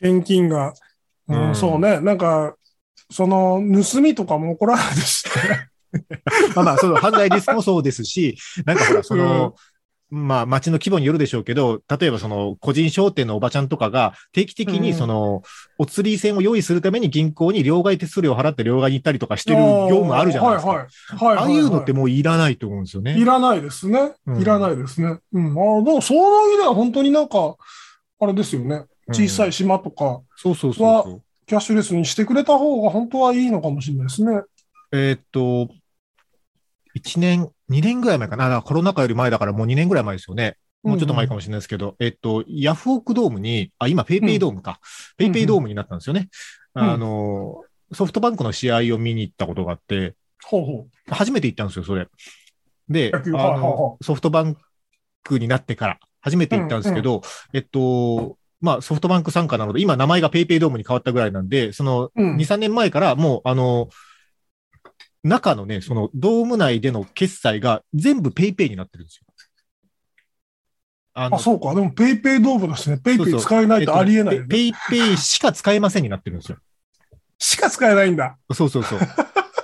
[0.00, 0.74] 現金が、
[1.28, 2.54] うんうんそうね、なんか、
[3.10, 5.68] その、盗みとかも起こらないですしね。
[6.56, 9.54] まあまあ、その犯罪リスクもそうですし、なんかほら、その、
[10.10, 15.42] まあ、街の規模によるでしょうけど、例えばその、個人商店のおばちゃんとかが、定期的にその、
[15.78, 20.68] お釣り銭を用意するために銀行に両替手数料を払って両替に行ったりとかしてる業務あるじゃないですか。
[20.70, 20.86] はいはい。
[20.86, 23.18] はいはいはいああいうのってもういらないと思うんですよね。
[23.18, 24.12] いらないですね。
[24.26, 25.18] うんいらないですね。
[25.32, 25.46] うん。
[25.58, 27.56] ああ、でも、その意味では本当になんか、
[28.20, 28.84] あれですよね。
[29.08, 31.22] 小さい島とか、そうそうそうそう。
[31.46, 34.42] キャッシュレスにしてくれた方が本当はいいのかもしれないですね。
[34.92, 35.68] えーっと、
[36.94, 38.62] 1年、2年ぐらい前かな。
[38.62, 40.56] コロナ禍より前だからもう2年ぐらい前ですよね。
[40.82, 44.80] もうちょっと前かもしれないですけど、えっと、ヤフオクドームに、あ、今ペイペイドームか。
[45.16, 46.28] ペイペイドームになったんですよね。
[46.74, 47.62] うんあの、
[47.92, 52.08] ソフトバンクの試合を見に行ったことがあって、ほうほ初めて行ったんですよ、それ。
[52.88, 54.56] で、あの、ソフトバン
[55.22, 62.12] クになってから初めて行ったんですけど、えっと、まあソフトバンク傘下なので、今名前がペイペイドームに変わったぐらいなんで、そのう。
[62.16, 62.46] うん2、。
[62.46, 63.90] 3年前からもう、あの、
[65.24, 69.26] 中のね、そのドーム内での決済が全部ペイペイになってるんですよ。
[71.14, 71.74] ああ、そうか。
[71.74, 72.98] でも、ペイペイドームだしね。
[72.98, 74.48] ペイペイ使えないとありえないよね。
[74.48, 76.58] ペイペイしか使えませんになってるんですよ。
[77.38, 78.38] しか使えないんだ。
[78.52, 78.98] そうそうそう。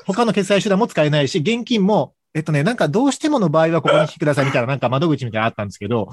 [0.05, 6.11] 他の決済手段も使えないし、現金も、えっとね、なんかどうしてもの場合はここに来てくださいみたいな、なんか窓口みたいなのあったんですけど、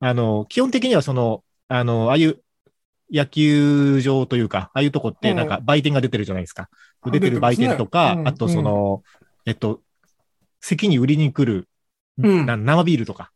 [0.00, 2.40] あの、基本的にはその、あの、ああいう
[3.12, 6.68] 野球場というか、ああいうとこってなんか売店が出てるじゃないですか。
[7.04, 9.04] うん出てる売店とか、ねうんあとその、
[9.44, 9.80] えっと、
[10.60, 11.68] 席に売りに来る、
[12.18, 13.30] うんな生ビールとか。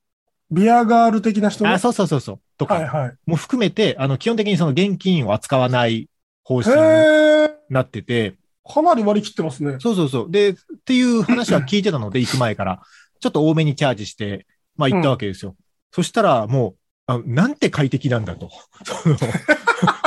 [0.51, 1.71] ビアガール的な人ね？
[1.71, 2.41] あ、そうそうそうそう。
[2.59, 3.17] とかはいはい。
[3.27, 6.09] も含めて、あの、基本的にその現金を扱わない
[6.43, 7.51] 方針に。
[7.71, 8.35] なってて、
[8.69, 9.77] かなり割り切ってますね。
[9.79, 10.31] そうそうそう。
[10.31, 12.83] で、っていう話は聞いてたので、行く前から、
[13.21, 15.55] ちょっと多めにチャージして、まあ行ったわけですよ。
[15.93, 16.75] そしたら、もう、
[17.15, 18.51] あ なんて快適なんだと。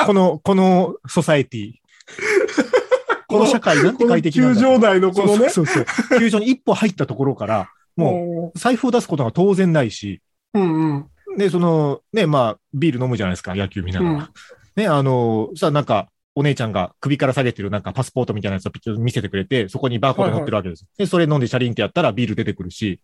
[0.06, 1.74] この、このソサエティ。
[3.28, 4.68] この社会なんて快適なんだと。
[4.68, 5.50] 球場内のこのね。
[5.50, 6.20] そうそうそう。
[6.20, 10.22] 球場に一歩入ったところから、ももう財布を出すことが当然ないし、
[10.54, 11.38] う、うんうん。
[11.38, 14.12] で、その、ね、まあ、ビール飲むじゃないですか、野球見ながら。
[14.16, 14.28] うん
[14.76, 20.88] ね、あの、さ、なんか、お姉ちゃんが首から下げてるなんかパスポートみたいなやつを見せてくれて、そこにバーコード載ってるわけです。
[20.98, 23.00] で、それ飲んでシャリンってやったらビール出てくるし、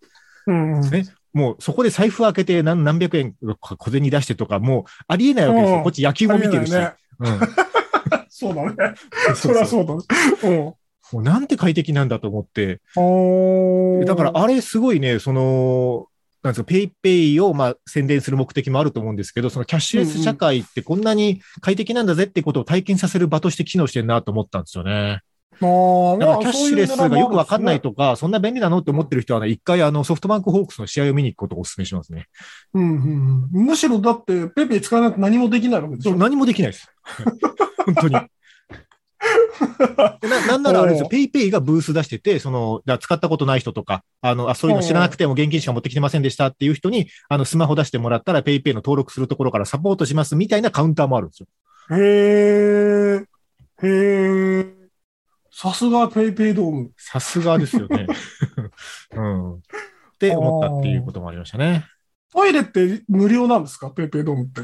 [0.47, 0.89] うんうん。
[0.89, 3.35] ねもうそこで財布開けて何何百円
[3.69, 5.77] 小銭出してとか、もうありえないわけですよ。
[5.77, 6.71] うんこっち野球も見てるし。
[6.71, 7.39] ねうん
[8.29, 8.95] そうだね。
[9.35, 10.75] そりゃそうだね。
[11.11, 12.81] もうなんて快適なんだと思って。
[12.95, 14.05] うん。
[14.05, 16.07] だからあれすごいね、その、
[16.43, 25.21] なんですか、ペイペイをまあ宣伝する目的もあると思うんですけど、そのキャッシュレス社会ってこんなに快適なんだぜってことを体験させる場として機能してるなと思ったんですよね。
[25.61, 27.89] あーだからキャッシュレスがよくわかんないと。
[27.89, 32.27] とか、そんな便利なのって思ってる人はね、一回あのソフトバンクホークスの試合を見に行くことをお勧めしますね。
[32.73, 36.15] うんうんうんむしろだって、ペイペイ使わないと何もできないわけでしょ。
[36.15, 36.91] 何もできないです。
[37.85, 38.15] 本当に。
[40.21, 51.47] でななんならあれですよ、ペイペイがブース出してて、その、使ったことない人とか、あの、あ、そういうの知らなくても現金しか持ってきてませんでしたっていう人に、あの、スマホ出してもらったらペイペイの登録するところからサポートしますみたいなカウンターもあるんですよ。
[51.91, 53.25] へえ。
[53.83, 54.78] へえ。
[55.61, 56.91] さすがペイペイドーム。
[56.95, 58.07] さすがですよね。
[59.11, 59.53] うん。
[59.55, 59.59] っ
[60.17, 61.85] て思ったっていうこともありましたね。
[62.31, 63.89] トイレって無料なんですか？
[63.89, 64.61] ペイペイドームって。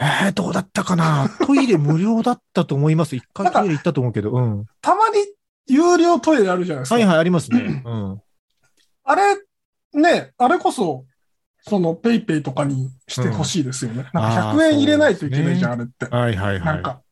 [0.00, 1.28] えー、どうだったかな？
[1.46, 3.14] トイレ無料だったと思います。
[3.14, 4.64] 一回トイレ行ったと思うけど、うん。
[4.80, 5.16] たまに
[5.66, 6.94] 有料トイレあるじゃないですか。
[6.94, 7.82] はいはい、ありますね。
[7.84, 8.22] うん。
[9.04, 9.36] あれ、
[10.00, 11.04] ね、あれこそ、
[11.60, 14.04] そのペイペイとかにしてほしいですよね。
[14.04, 16.06] なんかあー100円入れないといけないじゃん、そあれって。
[16.06, 16.64] はいはいはい。
[16.64, 17.02] なんか。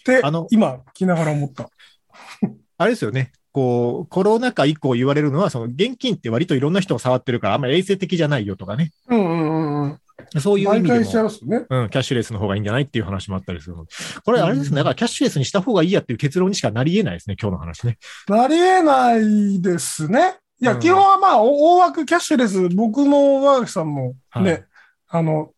[0.00, 1.68] ってあの、今、聞きながら思った。
[2.78, 3.32] あれですよね。
[3.52, 8.92] こう、コロナ禍以降言われるのは、その現金って割といろんな人が触ってるから、あんまり衛生的じゃないよとかね。
[9.08, 10.00] うんうんうんうん。
[10.40, 11.66] そういう意味でも、ね。
[11.68, 13.90] うん、キャッシュレスの方がいいんじゃないっていう話もあったりするので。
[14.24, 14.76] これあれですね。
[14.76, 17.36] だからキャッシュレスにした方がいいやっていう結論にしかなり得ないですね。
[17.40, 17.98] 今日の話ね。
[18.28, 20.36] なり得ないですね。
[20.60, 24.64] いや、うん基本はまあ、お大枠キャッシュレス、僕も和垣さんもね、はい
[25.12, 25.50] あの、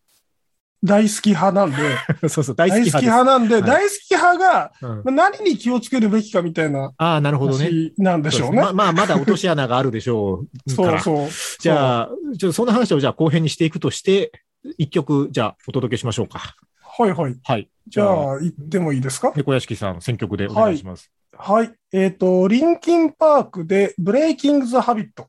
[0.85, 1.77] 大好き派なんで、
[2.29, 4.73] そうそう、大好きき派なんで、はい大好き派が、
[5.05, 7.67] 何に気をつけるべきかみたいなああ、なるほどね。
[7.67, 8.57] 話なんでしょうね。
[8.57, 10.49] まあまあ、まだ落とし穴があるでしょう。
[10.71, 11.29] そうそう。
[11.61, 14.33] じゃあ、ちょっとその話をじゃあ後編にしていくとして、
[14.79, 16.57] 一曲、じゃあお届けしましょうか。
[16.81, 17.37] はいはい。
[17.43, 17.69] はい。
[17.89, 19.33] じゃあ、行ってもいいですか？
[19.35, 21.11] 猫屋敷さん、選曲でお願いします。
[21.37, 21.73] はい。
[21.93, 25.29] えっ、と、リンキンパークで、ブレイキング・ザ・ハビット。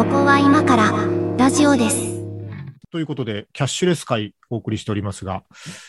[0.00, 0.92] ここは今から
[1.36, 2.00] ラジオです。
[2.90, 5.42] ということで、キャッシュレス会お送りしておりますが、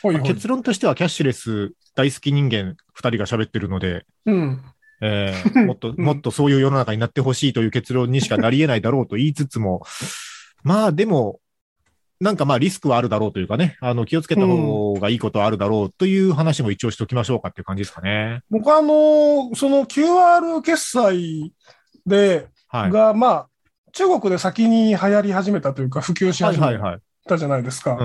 [0.03, 0.23] はいはい。
[0.23, 4.61] 結論としてはキャッシュレス大好き人間二人が喋ってるので、うん。
[5.01, 9.81] えー もっと、うんもっとそういう世の中になってほしいという結論にしかなり得ないだろうと言いつつも、
[10.61, 11.39] まあでも、
[12.19, 18.41] なんかまあリスクはあるだろうというかね、あの気をつけた方がいいことはあるだろうという話も一応しておきましょうかっていう感じですかね。
[18.49, 21.53] 僕はあのーその QR 決済
[22.05, 22.91] で、はい。
[22.91, 23.47] が、まあ、
[23.93, 27.01] 中国で先に流行り始めたというか、普及し始めはいはいはい。
[27.27, 27.97] たじゃないですか。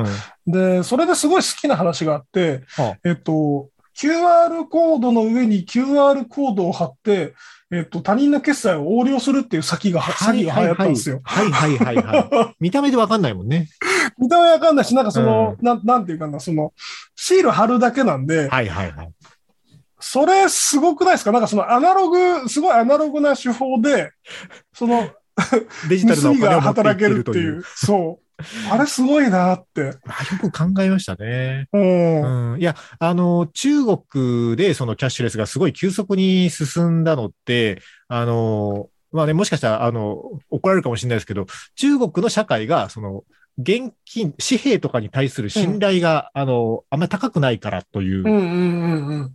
[0.47, 0.53] うん。
[0.53, 7.35] で、それですごい好きな話があって、はあえっと、QR コードの上に QR コードを貼って、
[7.73, 11.21] えっと、他人の決済を横領するっていう先が、詐欺が流行ったんですよ。
[11.25, 12.55] はいはいはいはい。
[12.61, 13.69] 見た目でわかんないもんね。
[14.19, 16.73] 見た目わかんないし、なんかその、なん、なんていうかな、その、
[17.17, 19.11] シール貼るだけなんで、はいはいはい。
[19.99, 21.33] それすごくないですか？
[21.33, 24.13] なんかそのアナログ、すごいアナログな手法で、
[24.75, 25.09] その、
[25.89, 27.65] デジタルな盗みがお金を持ってい働けるといるっていうう。。
[27.65, 28.27] そう。
[28.71, 29.93] あれすごいなって。
[30.05, 31.69] まあ、よく考えましたね。
[31.73, 32.53] うん。
[32.53, 41.47] うん、いや、あの、中国でそのキャッシュレスがすごい急速に進んだのって、あの、まあね、もしかしたら、あの、怒られるかもしれないですけど、
[41.77, 43.25] 中国の社会が、その、
[43.59, 49.35] 現金、紙幣とかに対する信頼が、あの、あんまり高くないからといううんうんうんうん。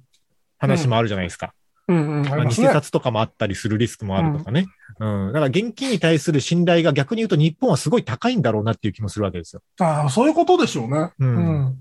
[0.60, 1.54] 話もあるじゃないですか。
[1.92, 2.28] うんうん。
[2.28, 2.56] あまあ、偽。
[2.56, 4.68] 札とかもあったりするリスクもあるとかね。
[5.00, 5.34] うん。
[5.34, 9.62] だから現金に対する信頼が逆に言うと日本はすごい高いんだろうなっていう気もするわけですよ。
[9.80, 11.12] ああ、そういうことでしょうね。
[11.20, 11.76] うん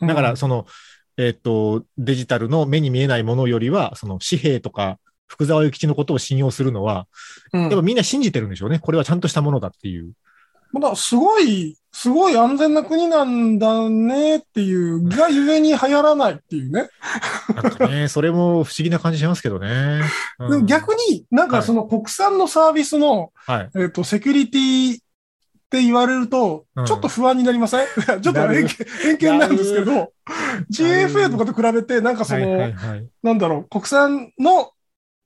[0.00, 0.06] うん。
[0.06, 0.66] だから、その、
[1.16, 7.06] えっ、と、デジタルの目に見えないものよりは、その紙幣とか、福沢諭吉のことを信用するのは、
[7.52, 8.80] うん、やっぱみんな信じてるんでしょうね。
[8.80, 10.12] これはちゃんとしたものだっていう。
[10.72, 16.88] まだすごい、すごい安全な国なんだねっていう、がゆえに流行らないっていうね。
[17.54, 20.00] なんかね、それも不思議な感じしますけどね。
[20.38, 23.70] う んでも逆になんかその国産のサービスの、はい。
[23.74, 24.98] えっ、と、セキュリティっ
[25.70, 27.86] て言われるとうん、ちょっと不安になりません、
[28.22, 30.12] ちょっと偏見なんですけど、
[30.70, 33.08] GFA とかと比べて、なんかその、はいはいはい。
[33.22, 34.70] なんだろう、国産の、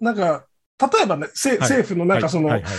[0.00, 0.46] なんか、
[0.80, 2.72] 例えばね、せ政府のなんかそのはい、はい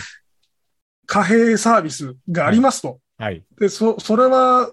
[1.06, 3.00] 貨幣サービスがありますと。
[3.18, 3.44] はい。
[3.60, 4.72] で、そ、それは、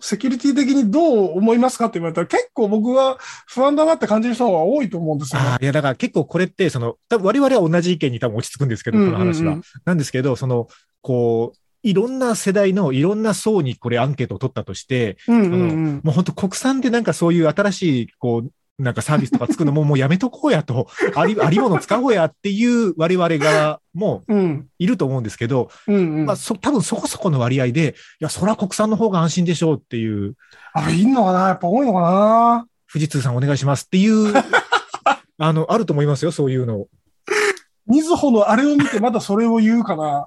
[0.00, 5.48] セキュリティ的にどう思いますかって言われたら、結構僕は不安だなって感じる人が多いと思うんですよね。
[5.48, 9.58] ああ、いや、だから結構これって、その、多分我々は同じ意見に多分落ち着くんですけど、この話は。
[9.84, 10.68] なんですけど、その、
[11.02, 16.00] こう、いろんな世代のいろんな層にこれアンケートを取ったとして、うんうんうん。
[16.02, 24.68] もう本当国産でなんかそういう新しい、こう、なんかサービスとか作るのももうやめとこうやと、 あり、ありもの使おうやっていう我々がもうん。
[24.78, 26.26] いると思うんですけど、うんうん。
[26.26, 30.34] まあそ、多分そこそこの割合で、いや、それは国産の方が安心でしょうっていう、
[30.72, 31.48] あ、いんのかな？
[31.48, 32.66] やっぱ多いのかな？
[32.92, 34.32] 富士通さんお願いしますっていう、
[35.38, 36.86] あの、あると思いますよ、そういうの。
[37.86, 40.26] みずほのあれを見てまだそれを言うかな？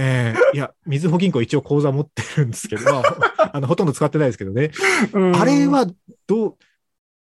[0.00, 4.70] ええいや、みずほ銀行一応口座持ってるんですけど、まあ、 あの、ほとんど使ってないですけどね。
[5.12, 5.86] うんあれは、
[6.28, 6.54] どう、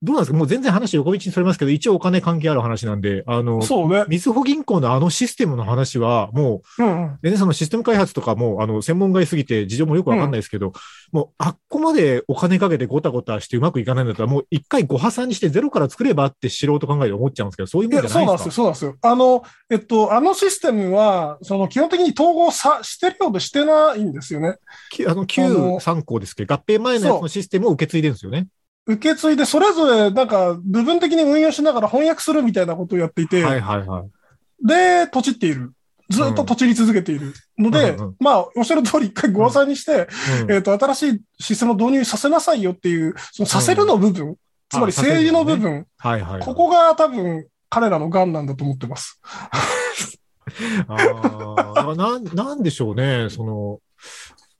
[0.03, 0.37] どうなんですか？
[0.37, 4.05] もう全然話横道にそれますけど、一応お金関係ある話なんで、あの、そうね。
[4.07, 7.19] みずほ銀行のあのシステムの話は、もう、うんうん。
[7.23, 10.73] 全然そのシステム開発とかも、あの、専門外すぎて事情もよくわかんないですけど、
[11.11, 18.95] もう、あっこまでお金かけてごたごたしてうまくいかないんだったら、もう一回ご破産にしてゼロから作ればって素人考えて思っちゃうんですけど、そういうもんじゃそうなんですよ、ないんですかそうなんですよ。
[19.01, 24.57] あの、えっと、あのシステムは、その基本的に統合さ、してるようでしてないんですよね。
[24.91, 25.43] きあの、旧
[25.79, 26.45] 参考ですけ？
[26.45, 28.47] ど、合併前のやつのシステムを受け継いでるんですよね。
[28.87, 34.65] 受け継いで、それぞれ、なんか、部分的に運用しながら翻訳するみたいなことをやっていて、はいはいはい。
[34.65, 35.73] で、閉じっている。
[36.09, 40.07] ずっと閉じり続けているので、うんうんまあ、おっしゃる通り一回ご破産にして、
[40.43, 44.37] うんえっ、と、新しいシステムを導入させなさいよっていう、そのさせるの部分、
[44.69, 46.41] つまり政治の部ね分、はいはいはい。
[46.41, 49.19] ここが多分、彼らの癌なんだと思ってます。
[50.87, 53.79] ああ、なん、なんでしょうね、その、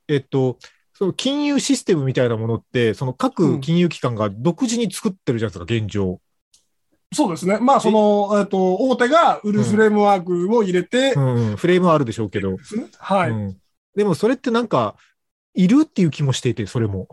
[0.09, 0.57] えっと、
[0.97, 6.19] その金融システムみたいなものって、その各金融機関が独自に作ってるじゃないですか、現状。
[7.13, 7.59] そうですね。
[7.59, 12.57] まあ、その、えっ、と、大手が売るフレームワークを入れて、うん、うん、フレームはあるでしょうけど。
[12.97, 13.29] はい。
[13.29, 13.57] うん。
[13.95, 14.95] でもそれってなんか、
[15.53, 17.07] いるっていう気もしていて、それも。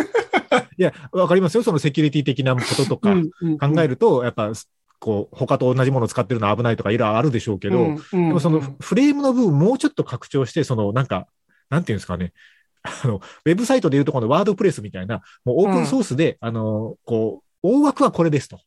[0.76, 1.62] いや、わかりますよ。
[1.62, 3.14] そのセキュリティ的なこととか
[3.58, 4.52] 考えると、やっぱ、
[4.98, 11.26] こう、他と同じものを使ってるのは危ないとかいろいろあるでしょうけど、でもそのフレームの部分もうちょっと拡張して、そのなんか、
[11.70, 12.34] なんていうんですかね。
[12.82, 18.60] あの、ウェブサイトでいうとこのワードプレスみたいな、もうオープンソースで、うん、あの、こう、大枠はこれですと。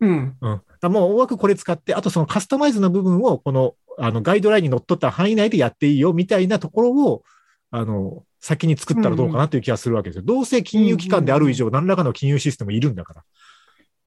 [0.00, 0.36] うん。
[0.40, 0.62] うん。
[0.80, 7.22] だもう大枠これ使って、あとそのカスタマイズの部分を、この、あの、ガイドラインにのっとった範囲内でやっていいよ、みたいなところを、
[7.70, 10.22] あの、先に作ったらどうかなという気がするわけですよ。
[10.22, 13.24] うんうん、どうせ金融機関である以上、何らかの金融システムいるんだから。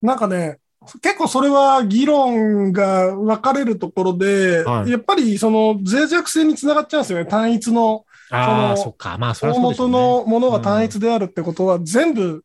[0.02, 0.60] なんかね、
[1.02, 7.26] 結構それは議論が分かれるところで、はい、やっぱりその脆弱性につながっちゃうんですよね。
[7.26, 9.18] 単一の、ああ、そっか。
[9.18, 12.44] まあ、それは、ね、大元のものが単一であるってことは、全部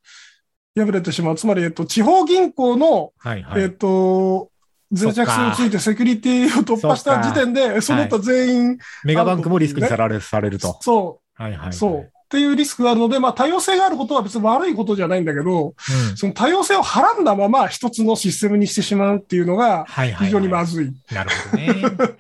[0.77, 1.37] 破れてしまう。
[1.37, 4.51] つまり、えっと、地方銀行の、はいはい、えっと、
[4.93, 10.79] 脆弱性についてセキュリティを突破した時点で、その他全員、はい、メガバンクもリスクにされるされると。
[10.81, 11.43] そう。
[11.43, 12.01] はいはい、はい、そう。
[12.01, 20.93] っていうリスクがあるので、まあ多様性があることは別に悪いことじゃないんだけど、うん、その多様性をはらんだまま一つのシステムにしてしまうっていうのが非常にまずい。
[21.13, 22.17] なるほどね。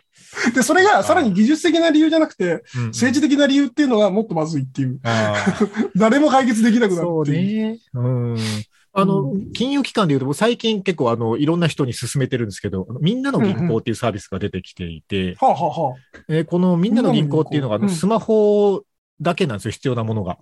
[0.54, 5.00] で、それがさらに技術的な理由じゃなくて、政治的な理由っていうのがもっとまずいっていう。
[5.96, 7.78] 誰も解決できなくなるっていう。
[7.92, 8.08] そうね。
[8.08, 8.36] うん
[8.92, 15.36] あの、金融機関でいうと、最近結構あの、いろんな人に勧めてるんですけど、みんなの銀行っていうサービスが出てきていて、
[16.44, 18.82] このみんなの銀行っていうのが、スマホ
[19.20, 20.38] だけなんですよ、必要なものが。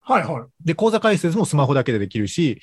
[0.00, 0.66] はいはい。
[0.66, 2.60] で、口座開設もスマホだけでできるし、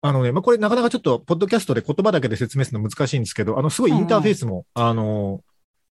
[0.00, 5.42] あのね、まあ、これなかなかちょっと、ポッドキャストで言葉だけで説明するの難しいんですけど、あの、すごいインターフェースも、あの、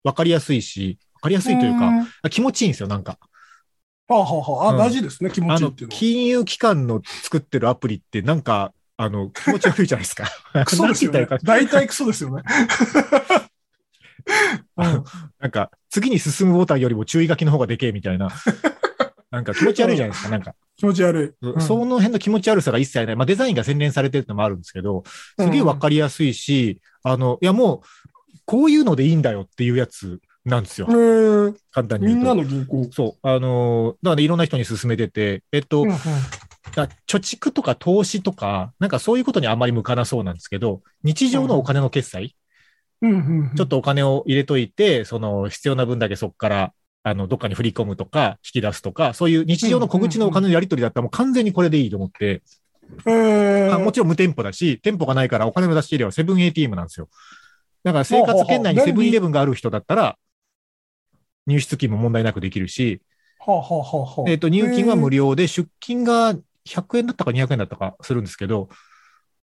[0.04, 3.18] わかりやすいし、わかりやすいというか、気持ちいいんですよ、なんか。
[4.08, 5.98] はあはあはあ、あ、大事ですね、気持ちいいっていうのは。
[5.98, 10.28] 金融機関の作ってるアプリって、なんか、あの、気持ち悪いじゃないですか。
[10.64, 11.26] クソですよね。
[11.42, 12.42] 大体クソですよね。
[15.40, 18.28] なんか、 次に進むボタンよりも注意書きの方がでけえみたいな。
[19.30, 20.54] なんか気持ち悪いじゃないですか、なんか。
[20.76, 21.46] 気持ち悪い。
[21.46, 23.16] うん、その辺の気持ち悪さが一切ない。
[23.16, 25.04] まあデザインが洗練されてるのもあるんですけど、
[25.38, 28.10] すげえわかりやすいし、うん、あの、いやもう、
[28.44, 30.86] こういうのでいいんだよっていうやつなんですよ。
[31.70, 32.06] 簡単に。
[32.06, 32.88] みんなの銀行。
[32.92, 33.28] そう。
[33.28, 42.34] あの、だからいろんな人に勧めてて、えっと、うんうん、貯蓄とか投資とか、なんかそういうことにあんまり向かなそうなんですけど、日常のお金の決済、
[43.56, 46.72] ちょっとお金を入れといて、その必要な分だけそこから
[47.04, 52.42] あの、どっかに振り込むとか、引き出すとか、そういう日常の小口のお金のやり取りだったらもう完全にこれでいいと思って、
[53.72, 57.08] あもちろん無店舗だし、店舗がないからお金の出し入れはセブン ATM なんですよ。
[57.84, 60.18] だから生活圏内にセブンイレブンがある人だったら、
[61.46, 63.02] 入出金も問題なくできるし、
[64.28, 68.68] えっ、と、入金は無料で、出金が100円だったか200円だったかするんですけど、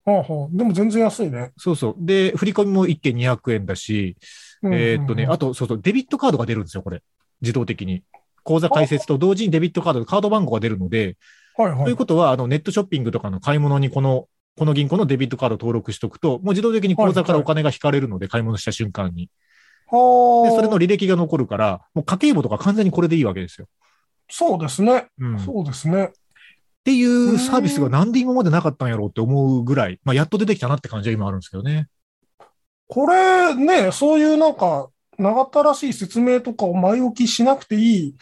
[0.05, 1.53] はあはあ、でも全然安いね。
[1.57, 1.95] そうそう。
[1.99, 4.17] で、振り込みも1件200円だし、
[4.65, 7.03] えっとね、あと、そうそう、デビットカードが出るんですよ、これ。
[7.41, 8.03] 自動的に。
[8.45, 11.17] 口座開設と同時にデビットカード、カード番号が出るので、
[11.57, 11.85] はいはい。
[11.85, 19.31] ということは、あの、ネットショッピングとかの買い物にこの、この銀行のデビットカード登録しておくと、もう自動的に口座からお金が引かれるので、買い物した瞬間に。
[19.87, 23.69] はで、それの履歴が残るから、もう家計簿とか完全にこれでいいわけですよ。
[24.29, 25.07] そうですね。
[25.19, 26.05] うん、そうですね。
[26.05, 26.11] っ
[26.85, 31.89] ていうサービスがなんで今までなかったんやろうって思うぐらい、まあ、やっと出てきたなって感じは今あるんですけどね。
[32.87, 38.15] これね、そういうなんか、長ったらしい説明とかを前置きしなくていい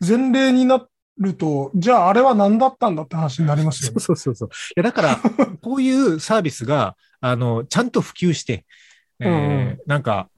[0.00, 0.86] 前例にな
[1.18, 4.00] ると、うん、じゃああれは何だったんだって話になりますよね。
[4.00, 4.48] そうそうそう。
[4.48, 5.16] いや、だから、
[5.62, 8.64] こういうサービスが、あの、ちゃんと普及して、
[9.20, 9.32] えー、う
[9.74, 10.28] ん、なんか、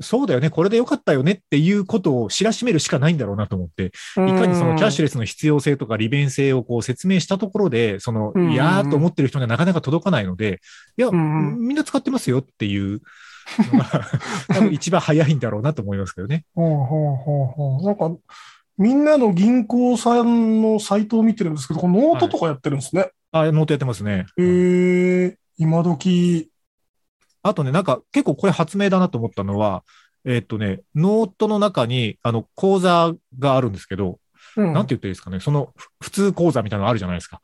[0.00, 10.60] そうだよね、これでよかったよねっていうことを知らしめるしかないんだろうなと思って、いかにそのキャッシュレスの必要性とか利便性をこう説明したところで、その、いやーと思ってる人にはなかなか届かないので、
[10.96, 13.00] いや、みんな使ってますよっていう
[13.72, 14.04] のが、
[14.48, 16.44] 多分一番早いんだろうなと思いますけどね。
[16.56, 17.86] ほうほうほうほう。
[17.86, 18.10] なんか、
[18.78, 23.10] みんなの銀行さんのサイトを見てるんですけど、このノートとかやってるんですね。
[23.32, 24.26] はい、あ、ノートやってますね。
[24.38, 26.50] へえー、今時
[27.42, 29.84] あとね、なんか結構これ発明だなと思ったのは、
[30.24, 34.18] えー、っとね、ノートの中に、あの、口座があるんですけど、
[34.56, 37.40] うん、なんて言っていいですかね、その普通口座みたいなのあるじゃないですか。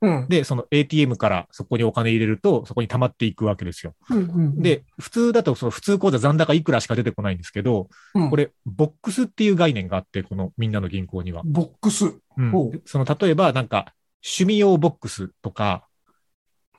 [0.00, 3.94] うん、で、その ATM からそこにお金入れると、そこに溜まっていくわけですよ。
[4.10, 11.42] うんうんうん、で、普通だとその普通口座残高いくらしか出てこないんですけど、うん、これ、ボックスっていう概念があって、このみんなの銀行には。
[11.44, 12.14] ボックス。
[12.36, 15.86] うん、その例えば、なんか、趣味用ボックスとか、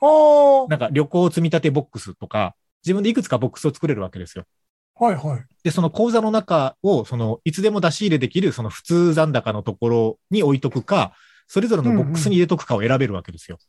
[0.02, 4.46] なんか旅行積み立てボックスとか、自分でいくつかボックスを作れるわけですよ。
[4.98, 5.44] はいはい。
[5.64, 11.14] で、その口座の中を、その、いつでも出し入れできる、その普通残高のところに置いとくか、
[11.48, 13.60] それぞれのボックスに入れとくかを選べるわけですよ。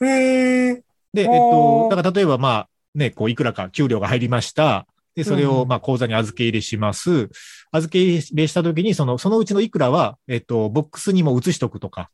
[0.00, 0.82] うんうん、へえ。
[1.12, 4.86] で、えっと、だから例えばまあ、ね、こう、いくらか給料が入りました。
[5.14, 7.28] で、それを、まあ、口座に預け入れします。
[7.70, 12.10] 預け入れしたときに、その、そのうちのいくらは、えっと、ボックスにも移しとくとか、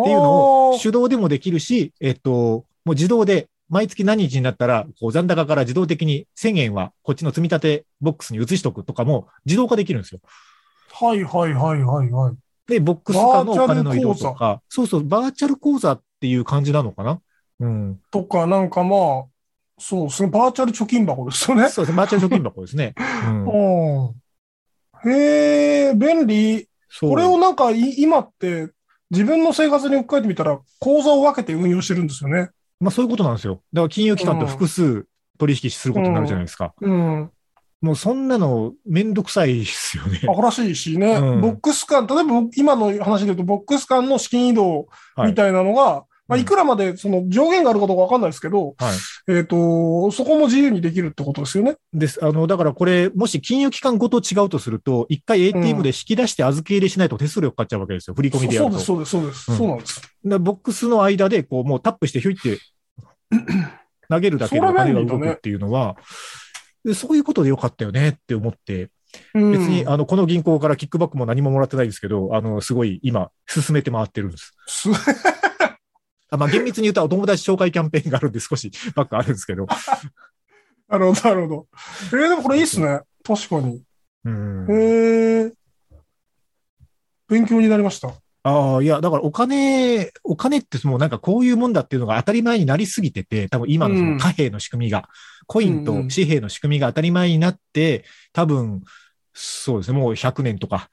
[0.00, 10.20] っていうのを手動でもできるし、えっと、もう自動で毎月何日になったら、こう残高から自動的に1000円はこっちの積み立てボックスに移しとくとかも自動化できるんですよ。
[10.92, 12.43] はいはいはいはいはい。
[12.66, 17.20] で、ボックス化のお金の移動とか、そうそう、バーチャル口座っていう感じなのかな？
[17.60, 18.00] うん。
[18.10, 19.24] とか、なんかまあ、
[19.78, 20.30] そうですね。
[20.30, 21.68] バーチャル貯金箱ですよね。
[21.68, 21.96] そうです。
[21.96, 22.94] バーチャル貯金箱ですね。
[23.26, 23.44] うん。
[23.44, 24.14] う
[25.08, 25.10] ん。
[25.10, 26.68] へえ、便利。
[27.00, 28.70] これをなんかい今って
[29.10, 32.50] 自分の生活に置き換えてみたら口座を分けて運用してるんですよね。
[32.78, 33.62] まあそういうことなんですよ。
[33.72, 35.06] だから金融機関と複数
[35.36, 36.72] 取引することになるじゃないですか。
[36.80, 37.30] うん。
[37.84, 40.20] もうそんなのめんどくさいですよね。
[40.22, 41.16] らしいしね。
[41.16, 44.86] うんボックス間、例えば今の話で言うと、ボックス間の資金移動
[45.18, 48.90] みたいなのが、まあ、うんいくらまでその上限があるかどうかわかんないですけど、は
[49.28, 49.32] い。
[49.36, 51.76] えっ、と、そこも自由にできるってことですよね。
[51.92, 52.24] です。
[52.24, 58.14] あの、だからこれ、もし金融機関ごと違うとすると、一回 ATM で引き出して預け入れしないと手数料かかっちゃうわけですよ。
[58.14, 58.78] 振り込みでやると。
[58.78, 59.52] そうです、そうです、そうです。
[59.52, 60.02] うんそうなんです。
[60.24, 62.58] でボックスの間で、こう、もうタップしてひょいって
[64.08, 66.02] 投げるだけでお金が動くっていうのは、で
[66.92, 68.90] そういうことでよかったよねって思って、
[69.32, 74.56] うん別に、あの、この銀行からキックバックも何ももらってないですけど、あの、すごい今、進めて回ってるんです。
[74.66, 74.88] す
[76.30, 79.66] あまあ、厳密に言うとお友達紹介キャンペーンがあるんで少しバックあるんですけど。
[80.88, 81.66] なるほど、なるほど。
[82.12, 83.00] えー、でもこれいいっすね。
[83.22, 83.82] 確かに。
[84.24, 85.52] うんへえ。
[87.28, 88.12] 勉強になりました。
[88.46, 95.08] ああ、いや、だからお金、お金ってもうなんかこういうもんだっていうのが当たり前になりすぎてて、多分今のその貨幣の仕組みが、
[95.46, 98.82] コインと紙幣の仕組みが当たり前になって、多分、
[99.32, 100.90] そうですね、もう100年とか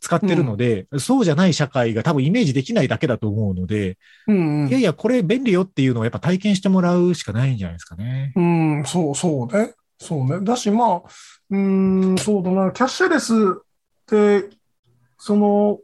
[0.00, 4.68] 使ってるので、そうじゃない社会が多分イメージできないだけだと思うので、うん、うん。
[4.68, 8.32] いやいや、これ便利よっていうのをやっぱ体験してもらうしかないんじゃないですかね。
[8.34, 9.74] うん、そう、そうね。
[9.98, 10.42] そうね。
[10.42, 11.02] だし、まあ、
[11.50, 12.70] うーん、そうだな。
[12.70, 13.64] キャッシュレスっ
[14.06, 14.56] て、
[15.18, 15.78] その、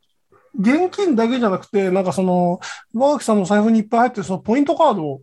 [0.58, 2.60] 現金だけじゃなくて、なんかその、
[2.94, 5.20] 馬垣さんの財布にいっぱい入ってるそのポイントカード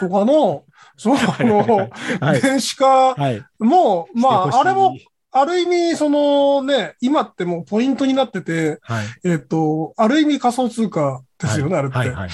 [0.00, 0.64] とかの、
[0.96, 2.42] その、はい。
[2.42, 3.42] 電子化はい。
[3.58, 4.96] も、まあ、あれも、、
[5.32, 9.06] ある意味、そのね、今ってもうポイントになってて、はい。
[9.24, 11.96] えっと、ある意味仮想通貨ですよね、あれって。
[11.96, 12.10] はい。
[12.10, 12.30] はい。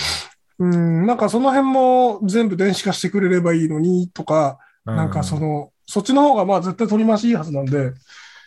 [0.59, 7.93] うん、なんかその辺も全部電子化してくれればいいのにとか、うなんかその、そっちの方がまあ絶対取り回しいいはずなんで、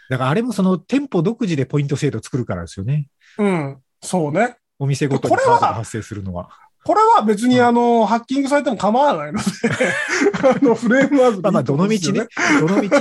[0.09, 3.07] だからあれもその店舗独自でポイント制度作るからですよね。
[3.37, 4.57] うん、そうね。
[4.77, 6.49] お店ごとにカードが発生するのは。
[6.85, 9.45] これは別にうんあの、ハッキングされても構わないので、
[10.41, 12.27] あの、フレームワークまあまあ、どの道ね、
[12.61, 12.99] どの道、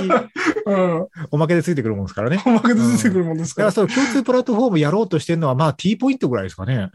[0.67, 1.07] うん。
[1.31, 2.41] おまけでついてくるもんですからね。
[2.45, 3.61] おまけで出てくるもんですか。
[3.61, 6.91] ららその共通プラットフォームやろうとしてるのは、まあ T ポイントぐらいですかね。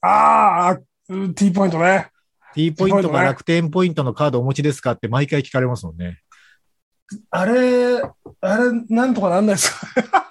[0.00, 2.08] ああ、うん T ポイントね。
[2.54, 6.20] T ポイントか楽天ポイントのカードお持ちですかって毎回聞かれますもんね。
[7.30, 8.02] あれ、
[8.40, 10.23] あれ、なんとかなんないですか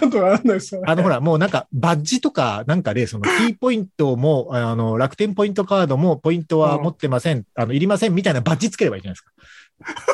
[0.00, 9.32] なんとかなんないですかあのほら、もうなんかバッジとかなんかで、その T ポイントも、あの、楽天ポイントカードもポイントは持ってません、あの、いりませんみたいなバッジつければいいじゃないですか。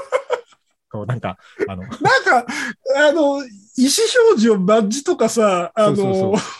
[0.88, 1.36] こうなんか、
[1.68, 2.46] あの、なんか、
[2.96, 3.88] あの、意思表
[4.38, 6.56] 示をバッジとかさ、あの、そうそうそう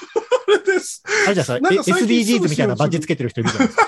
[0.49, 1.03] あれです。
[1.27, 3.87] あれじゃさ、SDGs みたいなバッジつけてる人いるじゃないですか。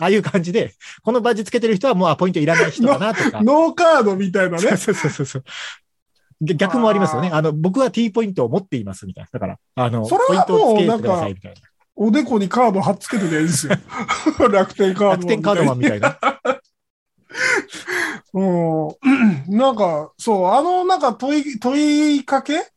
[0.00, 3.42] ああいう感じで、このバッジつけてる人はもうあポイントいらない人だなとか。
[3.44, 4.76] ノーカードみたいなね。
[4.76, 5.44] そうそうそうそう。
[6.40, 7.30] 逆逆もありますよね。
[7.32, 9.30] あの、僕は T ポイントを持っていますみたいな。
[9.32, 11.60] だから、あの、ポイントをつけてくださいみたいな。
[11.96, 13.76] おでこにカード貼っつけてりゃいいですよ。
[14.50, 15.10] 楽天カード。
[15.10, 16.18] 楽天カードマンみたいな。
[18.32, 18.96] うん。
[19.48, 22.70] なんか、そう、あの、なんか問い、問いかけ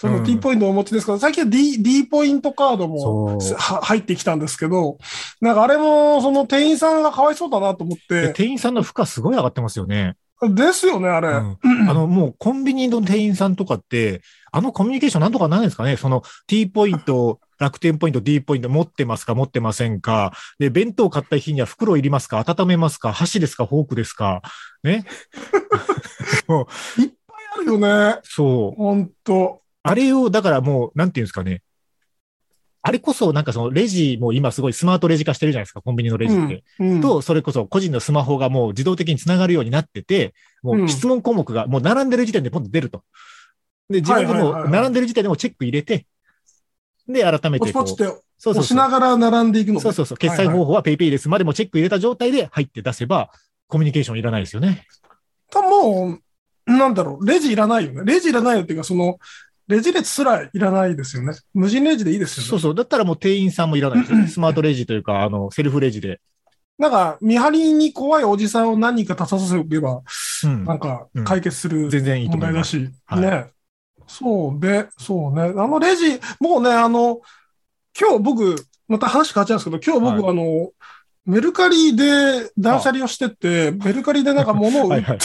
[0.00, 0.24] そのうん。
[0.24, 1.12] T ポイントをお持ちですか？
[1.12, 3.38] ら、最近は D、D ポイントカードも
[3.82, 4.96] 入ってきたんですけど、
[5.42, 10.16] なんかあれも、その店員さんがかわいそうだなと思って、で店員さんの負荷すごい上がってますよね。
[10.42, 11.28] ですよね、あれ。
[11.28, 11.90] うん。
[11.90, 15.98] あの、もうコンビニの店員さんとかって、あのコミュニケーションなんとかなんですかね？
[15.98, 19.34] その T ポイント、楽天ポイント、D ポイント持ってますか？
[19.34, 20.32] 持ってませんか？
[20.58, 22.42] で、弁当買った日には袋いりますか？
[22.48, 23.12] 温めますか？
[23.12, 23.66] 箸ですか？
[23.66, 24.40] フォークですか？
[24.82, 25.04] ね？
[26.48, 26.66] もう、
[27.54, 28.18] あるよね。
[28.22, 28.82] そう。
[28.82, 29.60] ほんと。
[29.82, 31.62] あれを、だからもう、なんていうんですかね。
[32.82, 36.64] あれこそ、なんかそのレジも今すごいスマートレジ化してるじゃないですか、コンビニのレジって。
[36.78, 43.02] うんうんと、それこそ個人のスマホがもう自動的につながるようになってて、もう質問項目がもう並んでる時点でポンと出ると。
[43.90, 46.06] で、自分でも並んでる時点でもチェック入れて、
[47.06, 47.84] で、改めてこう。
[47.84, 48.74] ポチポチってそうそう押し。
[48.74, 49.74] ながら並んでいくの？
[49.74, 49.80] ね。
[49.80, 50.18] そうそうそう。
[50.18, 53.30] 決済方法は PayPay ですまでもチェック入れた状態で入って出せば、
[53.66, 54.86] コミュニケーションいらないですよね。
[55.50, 56.18] たも
[56.66, 58.02] う、なんだろう、レジいらないよね。
[58.04, 59.18] レジいらないよっていうか、その、
[59.70, 61.32] レジ列すらいらないですよね。
[61.54, 62.48] 無人レジでいいですよね。
[62.50, 62.74] そうそう。
[62.74, 64.26] だったらもう店員さんもいらないですよね。
[64.26, 66.20] スマートレジというか、あの、セルフレジで。
[66.76, 70.02] なんか、見張りに怖いおじさんを何人か立たせておけば、
[70.44, 72.76] うんなんか、解決する全然いいと問思います。
[72.78, 73.50] 題だし、はいね。
[74.08, 75.42] そうで、そうね。
[75.42, 77.20] あのレジ、もうね、あの、
[77.98, 78.56] 今日僕、
[78.88, 80.70] また話変わっちゃうんですけど、今日僕、はあの、
[81.26, 85.18] メルカリで断捨離をしてて、メルカリでなんか物を売って、はい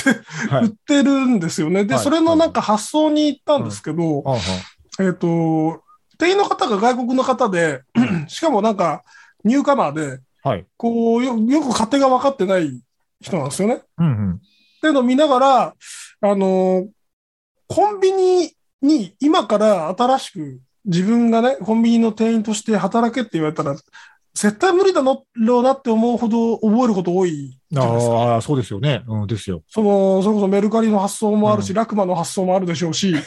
[0.49, 0.71] は売っい。
[0.85, 1.85] てるんですよね。
[1.85, 4.39] で、はいそれのなんか発送に行ったんですけど、あは
[4.99, 5.83] えっ、と、
[6.17, 7.81] 店員の方が外国の方で、
[8.27, 9.03] しかもなんか
[9.43, 10.65] ニューカマーで、はい。
[10.77, 12.81] こうよ、よく勝手が分かってない
[13.19, 13.81] 人なんですよね。
[13.97, 14.33] うんうん。
[14.35, 14.39] っ
[14.81, 15.75] ていうのを見ながら、
[16.21, 16.87] あの、
[17.67, 23.75] コンビニに今から新しく自分がね、コンビニの店員として働けって言われたら、
[24.35, 28.13] 絶対無理だろうなって思うほど覚えること多いじゃないですか。
[28.13, 29.01] ああ、そうですよね。
[29.07, 29.63] うん、ですよ。
[29.69, 33.19] その、それこそメルカリの発送もあるし、うんラクマの発送もあるでしょうし、 え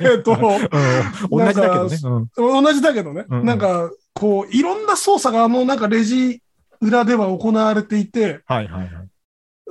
[0.16, 1.98] えっと、うん、同じだけどね。
[2.36, 2.62] うん。
[2.62, 6.40] 同じだけどね、うんうんなんか、こう、いろんな操作があの、なんかレジ
[6.80, 8.90] 裏では行われていて、はいはいはい。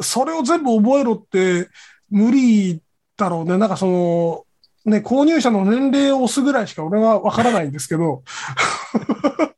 [0.02, 1.70] それを全部覚えろって
[2.12, 2.80] 無理
[3.18, 3.58] だろうね。
[3.58, 4.44] なんかその、
[4.86, 8.24] ね、購入者の年齢を押すぐらいしか俺はわからないんですけど、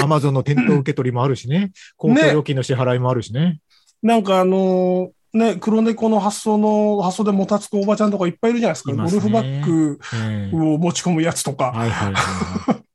[0.00, 1.72] アマゾンの店頭受け取りもあるしね。
[1.96, 3.60] 公共料金の支払いもあるしね。
[4.02, 8.90] なんかあのね、黒猫の発送の、発送でもたつくおばちゃんとかいっぱいいるじゃないですか。
[8.90, 11.70] すねゴルフバッグええを持ち込むやつとか。
[11.72, 12.76] はいはいはい。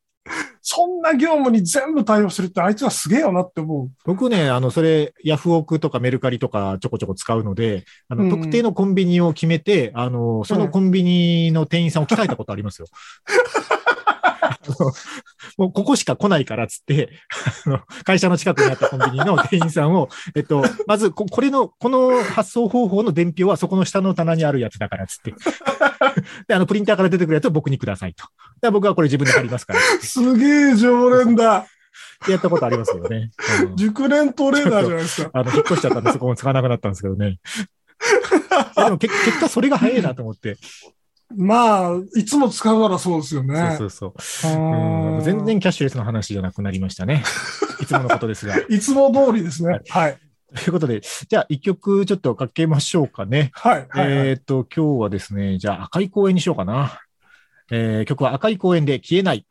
[0.68, 3.92] そんな業務に全部対応するってあいつはすげえよなって思う。
[4.04, 12.88] 僕ね、あの、それ、ヤフオクとかメルカリとかちょこちょこ使うので、あの、うん特定のコンビニを決めて、あの、そのコンビニの店員さんを鍛えたことありますよ。
[15.58, 17.10] もうここしか来ないからっつって、
[17.66, 25.34] あの会社の近くにあったコンビニの店員さんを、 えっと、まずこ、これの、この発送方法の伝票はそこの下の棚にあるやつだからっつって。
[26.48, 28.26] で、あの、プリンターから出てくるやつを僕にくださいと。
[28.62, 31.68] で僕はこれ自分で貼りますからすげえ常連だ。
[32.28, 33.32] やったことありますよね。
[33.64, 35.30] うん熟練トレーナーじゃないですか。
[35.34, 37.40] あの、引っ越しちゃったんで、そこも使わなくなったんですけどね。
[38.76, 40.58] でも結結果それが早いなと思って。
[41.36, 43.76] まあ、いつも使うならそうですよね。
[43.78, 44.54] そうそうそう。
[44.54, 47.24] あう全然キャッシュレスの話じゃなくなりましたね。
[47.82, 48.56] いつものことですが。
[48.70, 49.82] いつも通りですね。
[49.90, 50.18] はい。
[50.56, 53.52] ということで、じゃあ一曲ちょっとかけましょうかね。
[53.54, 53.88] はい。
[53.90, 54.08] はい。
[54.08, 57.00] はいえっ、と、今日はですね、じゃあ赤い公園にしようかな。
[57.72, 59.46] えー曲は赤い公園で消えない。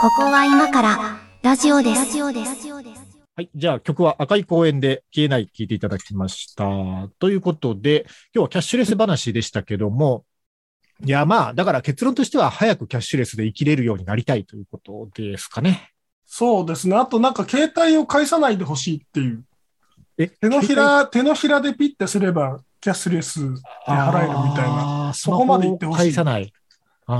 [0.00, 2.00] ここは今からラジオです。
[2.00, 3.03] ラジオです。
[3.36, 3.50] はい。
[3.52, 6.64] じゃあ曲は赤い公園で消えない聞いていただきました。
[7.18, 10.24] ということで、今日はキャッシュレス話でしたけども、
[11.04, 15.90] いや、まあ、だから結論としては早くキャッシュレスで生きれるようになりたいということですかね。
[16.24, 16.94] そうですね。
[16.94, 19.44] あとなんか携帯を返さないでほしいっていう。
[20.16, 23.46] え、手のひら、手のひらでピッてすればキャッシュレスで
[23.88, 25.06] 払えるみたいな。
[25.06, 26.52] なそこまで言ってほしい返さない。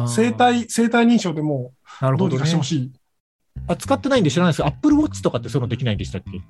[0.06, 2.62] 生体、生体認証でもなるほど、ねどうにかしてほ。
[2.62, 2.92] しい。
[3.66, 6.40] あ、使ってないんで知らないですけど、Apple Watch とかってそういうのできないんでしたっけ？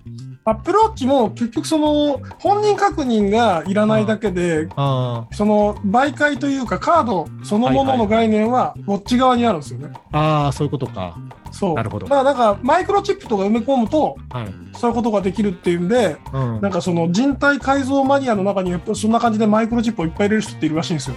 [0.47, 9.93] アップルウォッチも結局その本人確認がいらないだけで、あその媒介というかカードそのものの概念はウォッチ側にあるんですよね。
[10.12, 11.17] あ、ああ、そういうことか。
[11.51, 11.75] そう。
[11.75, 14.55] なるほどまあなんかマイクロチップとか埋め込むとはい。
[14.77, 16.61] そういうことができるっていうんで、うん。
[16.61, 21.17] なんかその人体改造マニアの中にやっぱそんな感じでマイクロチップをいっぱい入れる人っているらしいんですよ。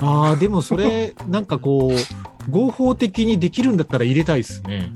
[0.00, 4.92] ああ、でもそれ、なんかこう、合法的にできるんだったら入れたいですね。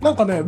[0.00, 0.42] なんかね、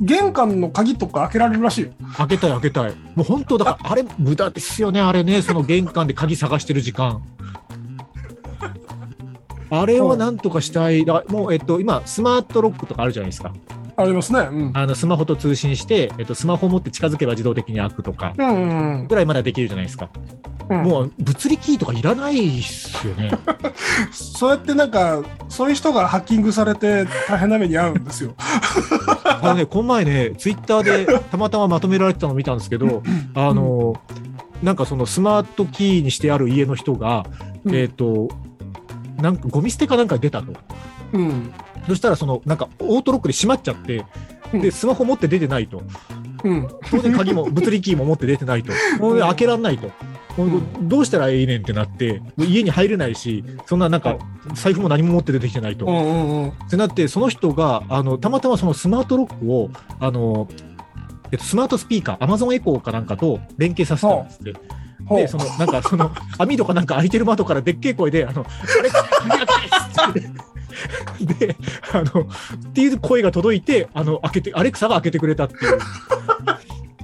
[0.00, 1.90] 玄関の鍵とか開けられるらしいよ。
[2.16, 2.94] 開けたい開けたい。
[3.14, 7.22] もう本当だから、あれ無駄ですよね、あれね、その玄関で鍵探してる時間。
[9.70, 11.04] あれをなんとかしたい。
[11.04, 13.52] だからもう、えっと、今、スマートロックとかあるじゃないですか。
[13.98, 14.40] ありますね。
[14.40, 14.70] うん。
[14.74, 20.08] あの、スマホと通信して、えっと、スマホを持って近づけば自動的に開くとか、うんうんぐらいまだできるじゃないですか。
[20.70, 23.30] うん、もう、物理キーとかいらないっすよね。
[24.12, 28.34] そうやってなんか、そういう人がハッキングされて大変な目に遭うんですよ。
[29.24, 33.02] あのね、この前ね、ツイッターでたまたままとめられてたのを見たんですけど、
[33.34, 33.94] あの、
[34.62, 37.26] なんかそのスマートキーにしてある家の人が、
[37.64, 38.28] うんえっ、と、
[39.16, 40.52] なんかゴミ捨てかなんかに出たと。
[41.12, 41.52] うん。
[41.86, 44.04] そしたらその、なんかオートロックで閉まっちゃって、
[44.52, 45.82] うんで、スマホ持って出てないと。
[46.44, 46.68] うん。
[46.90, 48.72] 当然鍵も、物理キーも持って出てないと。
[48.98, 49.90] もう開けらんないと。
[50.82, 54.16] どうしたらいいねんってなって、家に入れないし、そんななんか、
[54.54, 55.84] 財布も何も持って出てきてないと。
[55.84, 56.48] うんうんうん。
[56.50, 60.48] ってなって、その人が、あの、たまたまそのスマートロックを、あの、
[61.32, 64.54] えっと、スマートスピーカー、アマゾンエコーかなんかと連携させたんですって。
[65.10, 69.46] で、その、なんか、その、網戸かなんか開いてる窓からでっけえ声で、あの、あれ、鍵
[69.94, 70.57] 開けてって。
[71.20, 71.56] で、
[71.92, 75.78] あの、っていう声が届いて、あの、開けて、アレクサが開けてくれたっていう。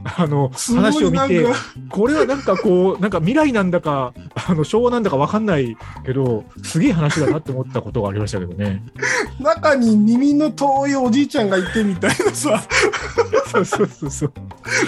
[0.05, 1.47] あの、すごい話を見て
[1.89, 4.13] これはなんかこう、なんか未来なんだか、
[4.47, 8.83] あの、昭和なんだかわかんないけど、すげえ話だなって思ったことがありましたけどね。
[9.41, 12.63] 中に耳の遠いおじいちゃんがいてみたいなさ。
[13.51, 14.33] そうそうそうそう。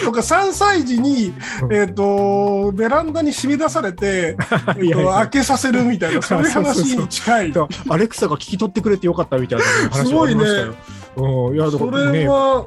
[0.05, 1.33] とか3歳児に、
[1.71, 7.53] えっ、と、ベランダに締め出されて、えっと、いやいや開けさせるみたいな、 そういう話に近い。
[7.53, 10.75] だアレクサが聞き取ってくれてよかったみたいな話がありましたよ。
[11.17, 12.67] うん、いや、だかそらね、れは、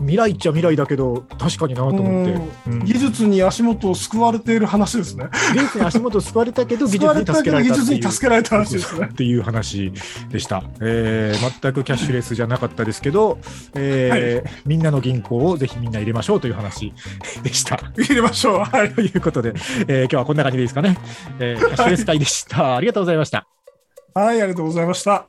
[0.00, 2.32] 未来っちゃ未来だけど、確かになと思って。
[2.32, 5.26] うん技術に足元を救われている話ですね。
[5.54, 8.02] 技術に足元を救われたけど、技術に助けられたっていう技術に。
[8.02, 9.14] 助けられた話ですねっ。
[9.14, 9.92] ていう話
[10.30, 13.38] でした、えー全くキャッシュレスじゃなかったですけど、
[13.74, 16.92] えーみんなの銀行をぜひみんな入れましょうという話
[17.42, 17.76] でした。
[17.96, 18.58] 入れましょう。
[18.60, 18.92] はい。
[18.92, 19.54] ということで、
[19.86, 20.98] えー今日はこんな感じでいいですかね。
[21.38, 22.76] えーキャッシュレス会でした。
[22.76, 23.46] ありがとうございました。
[24.14, 25.26] はい、ありがとうございました。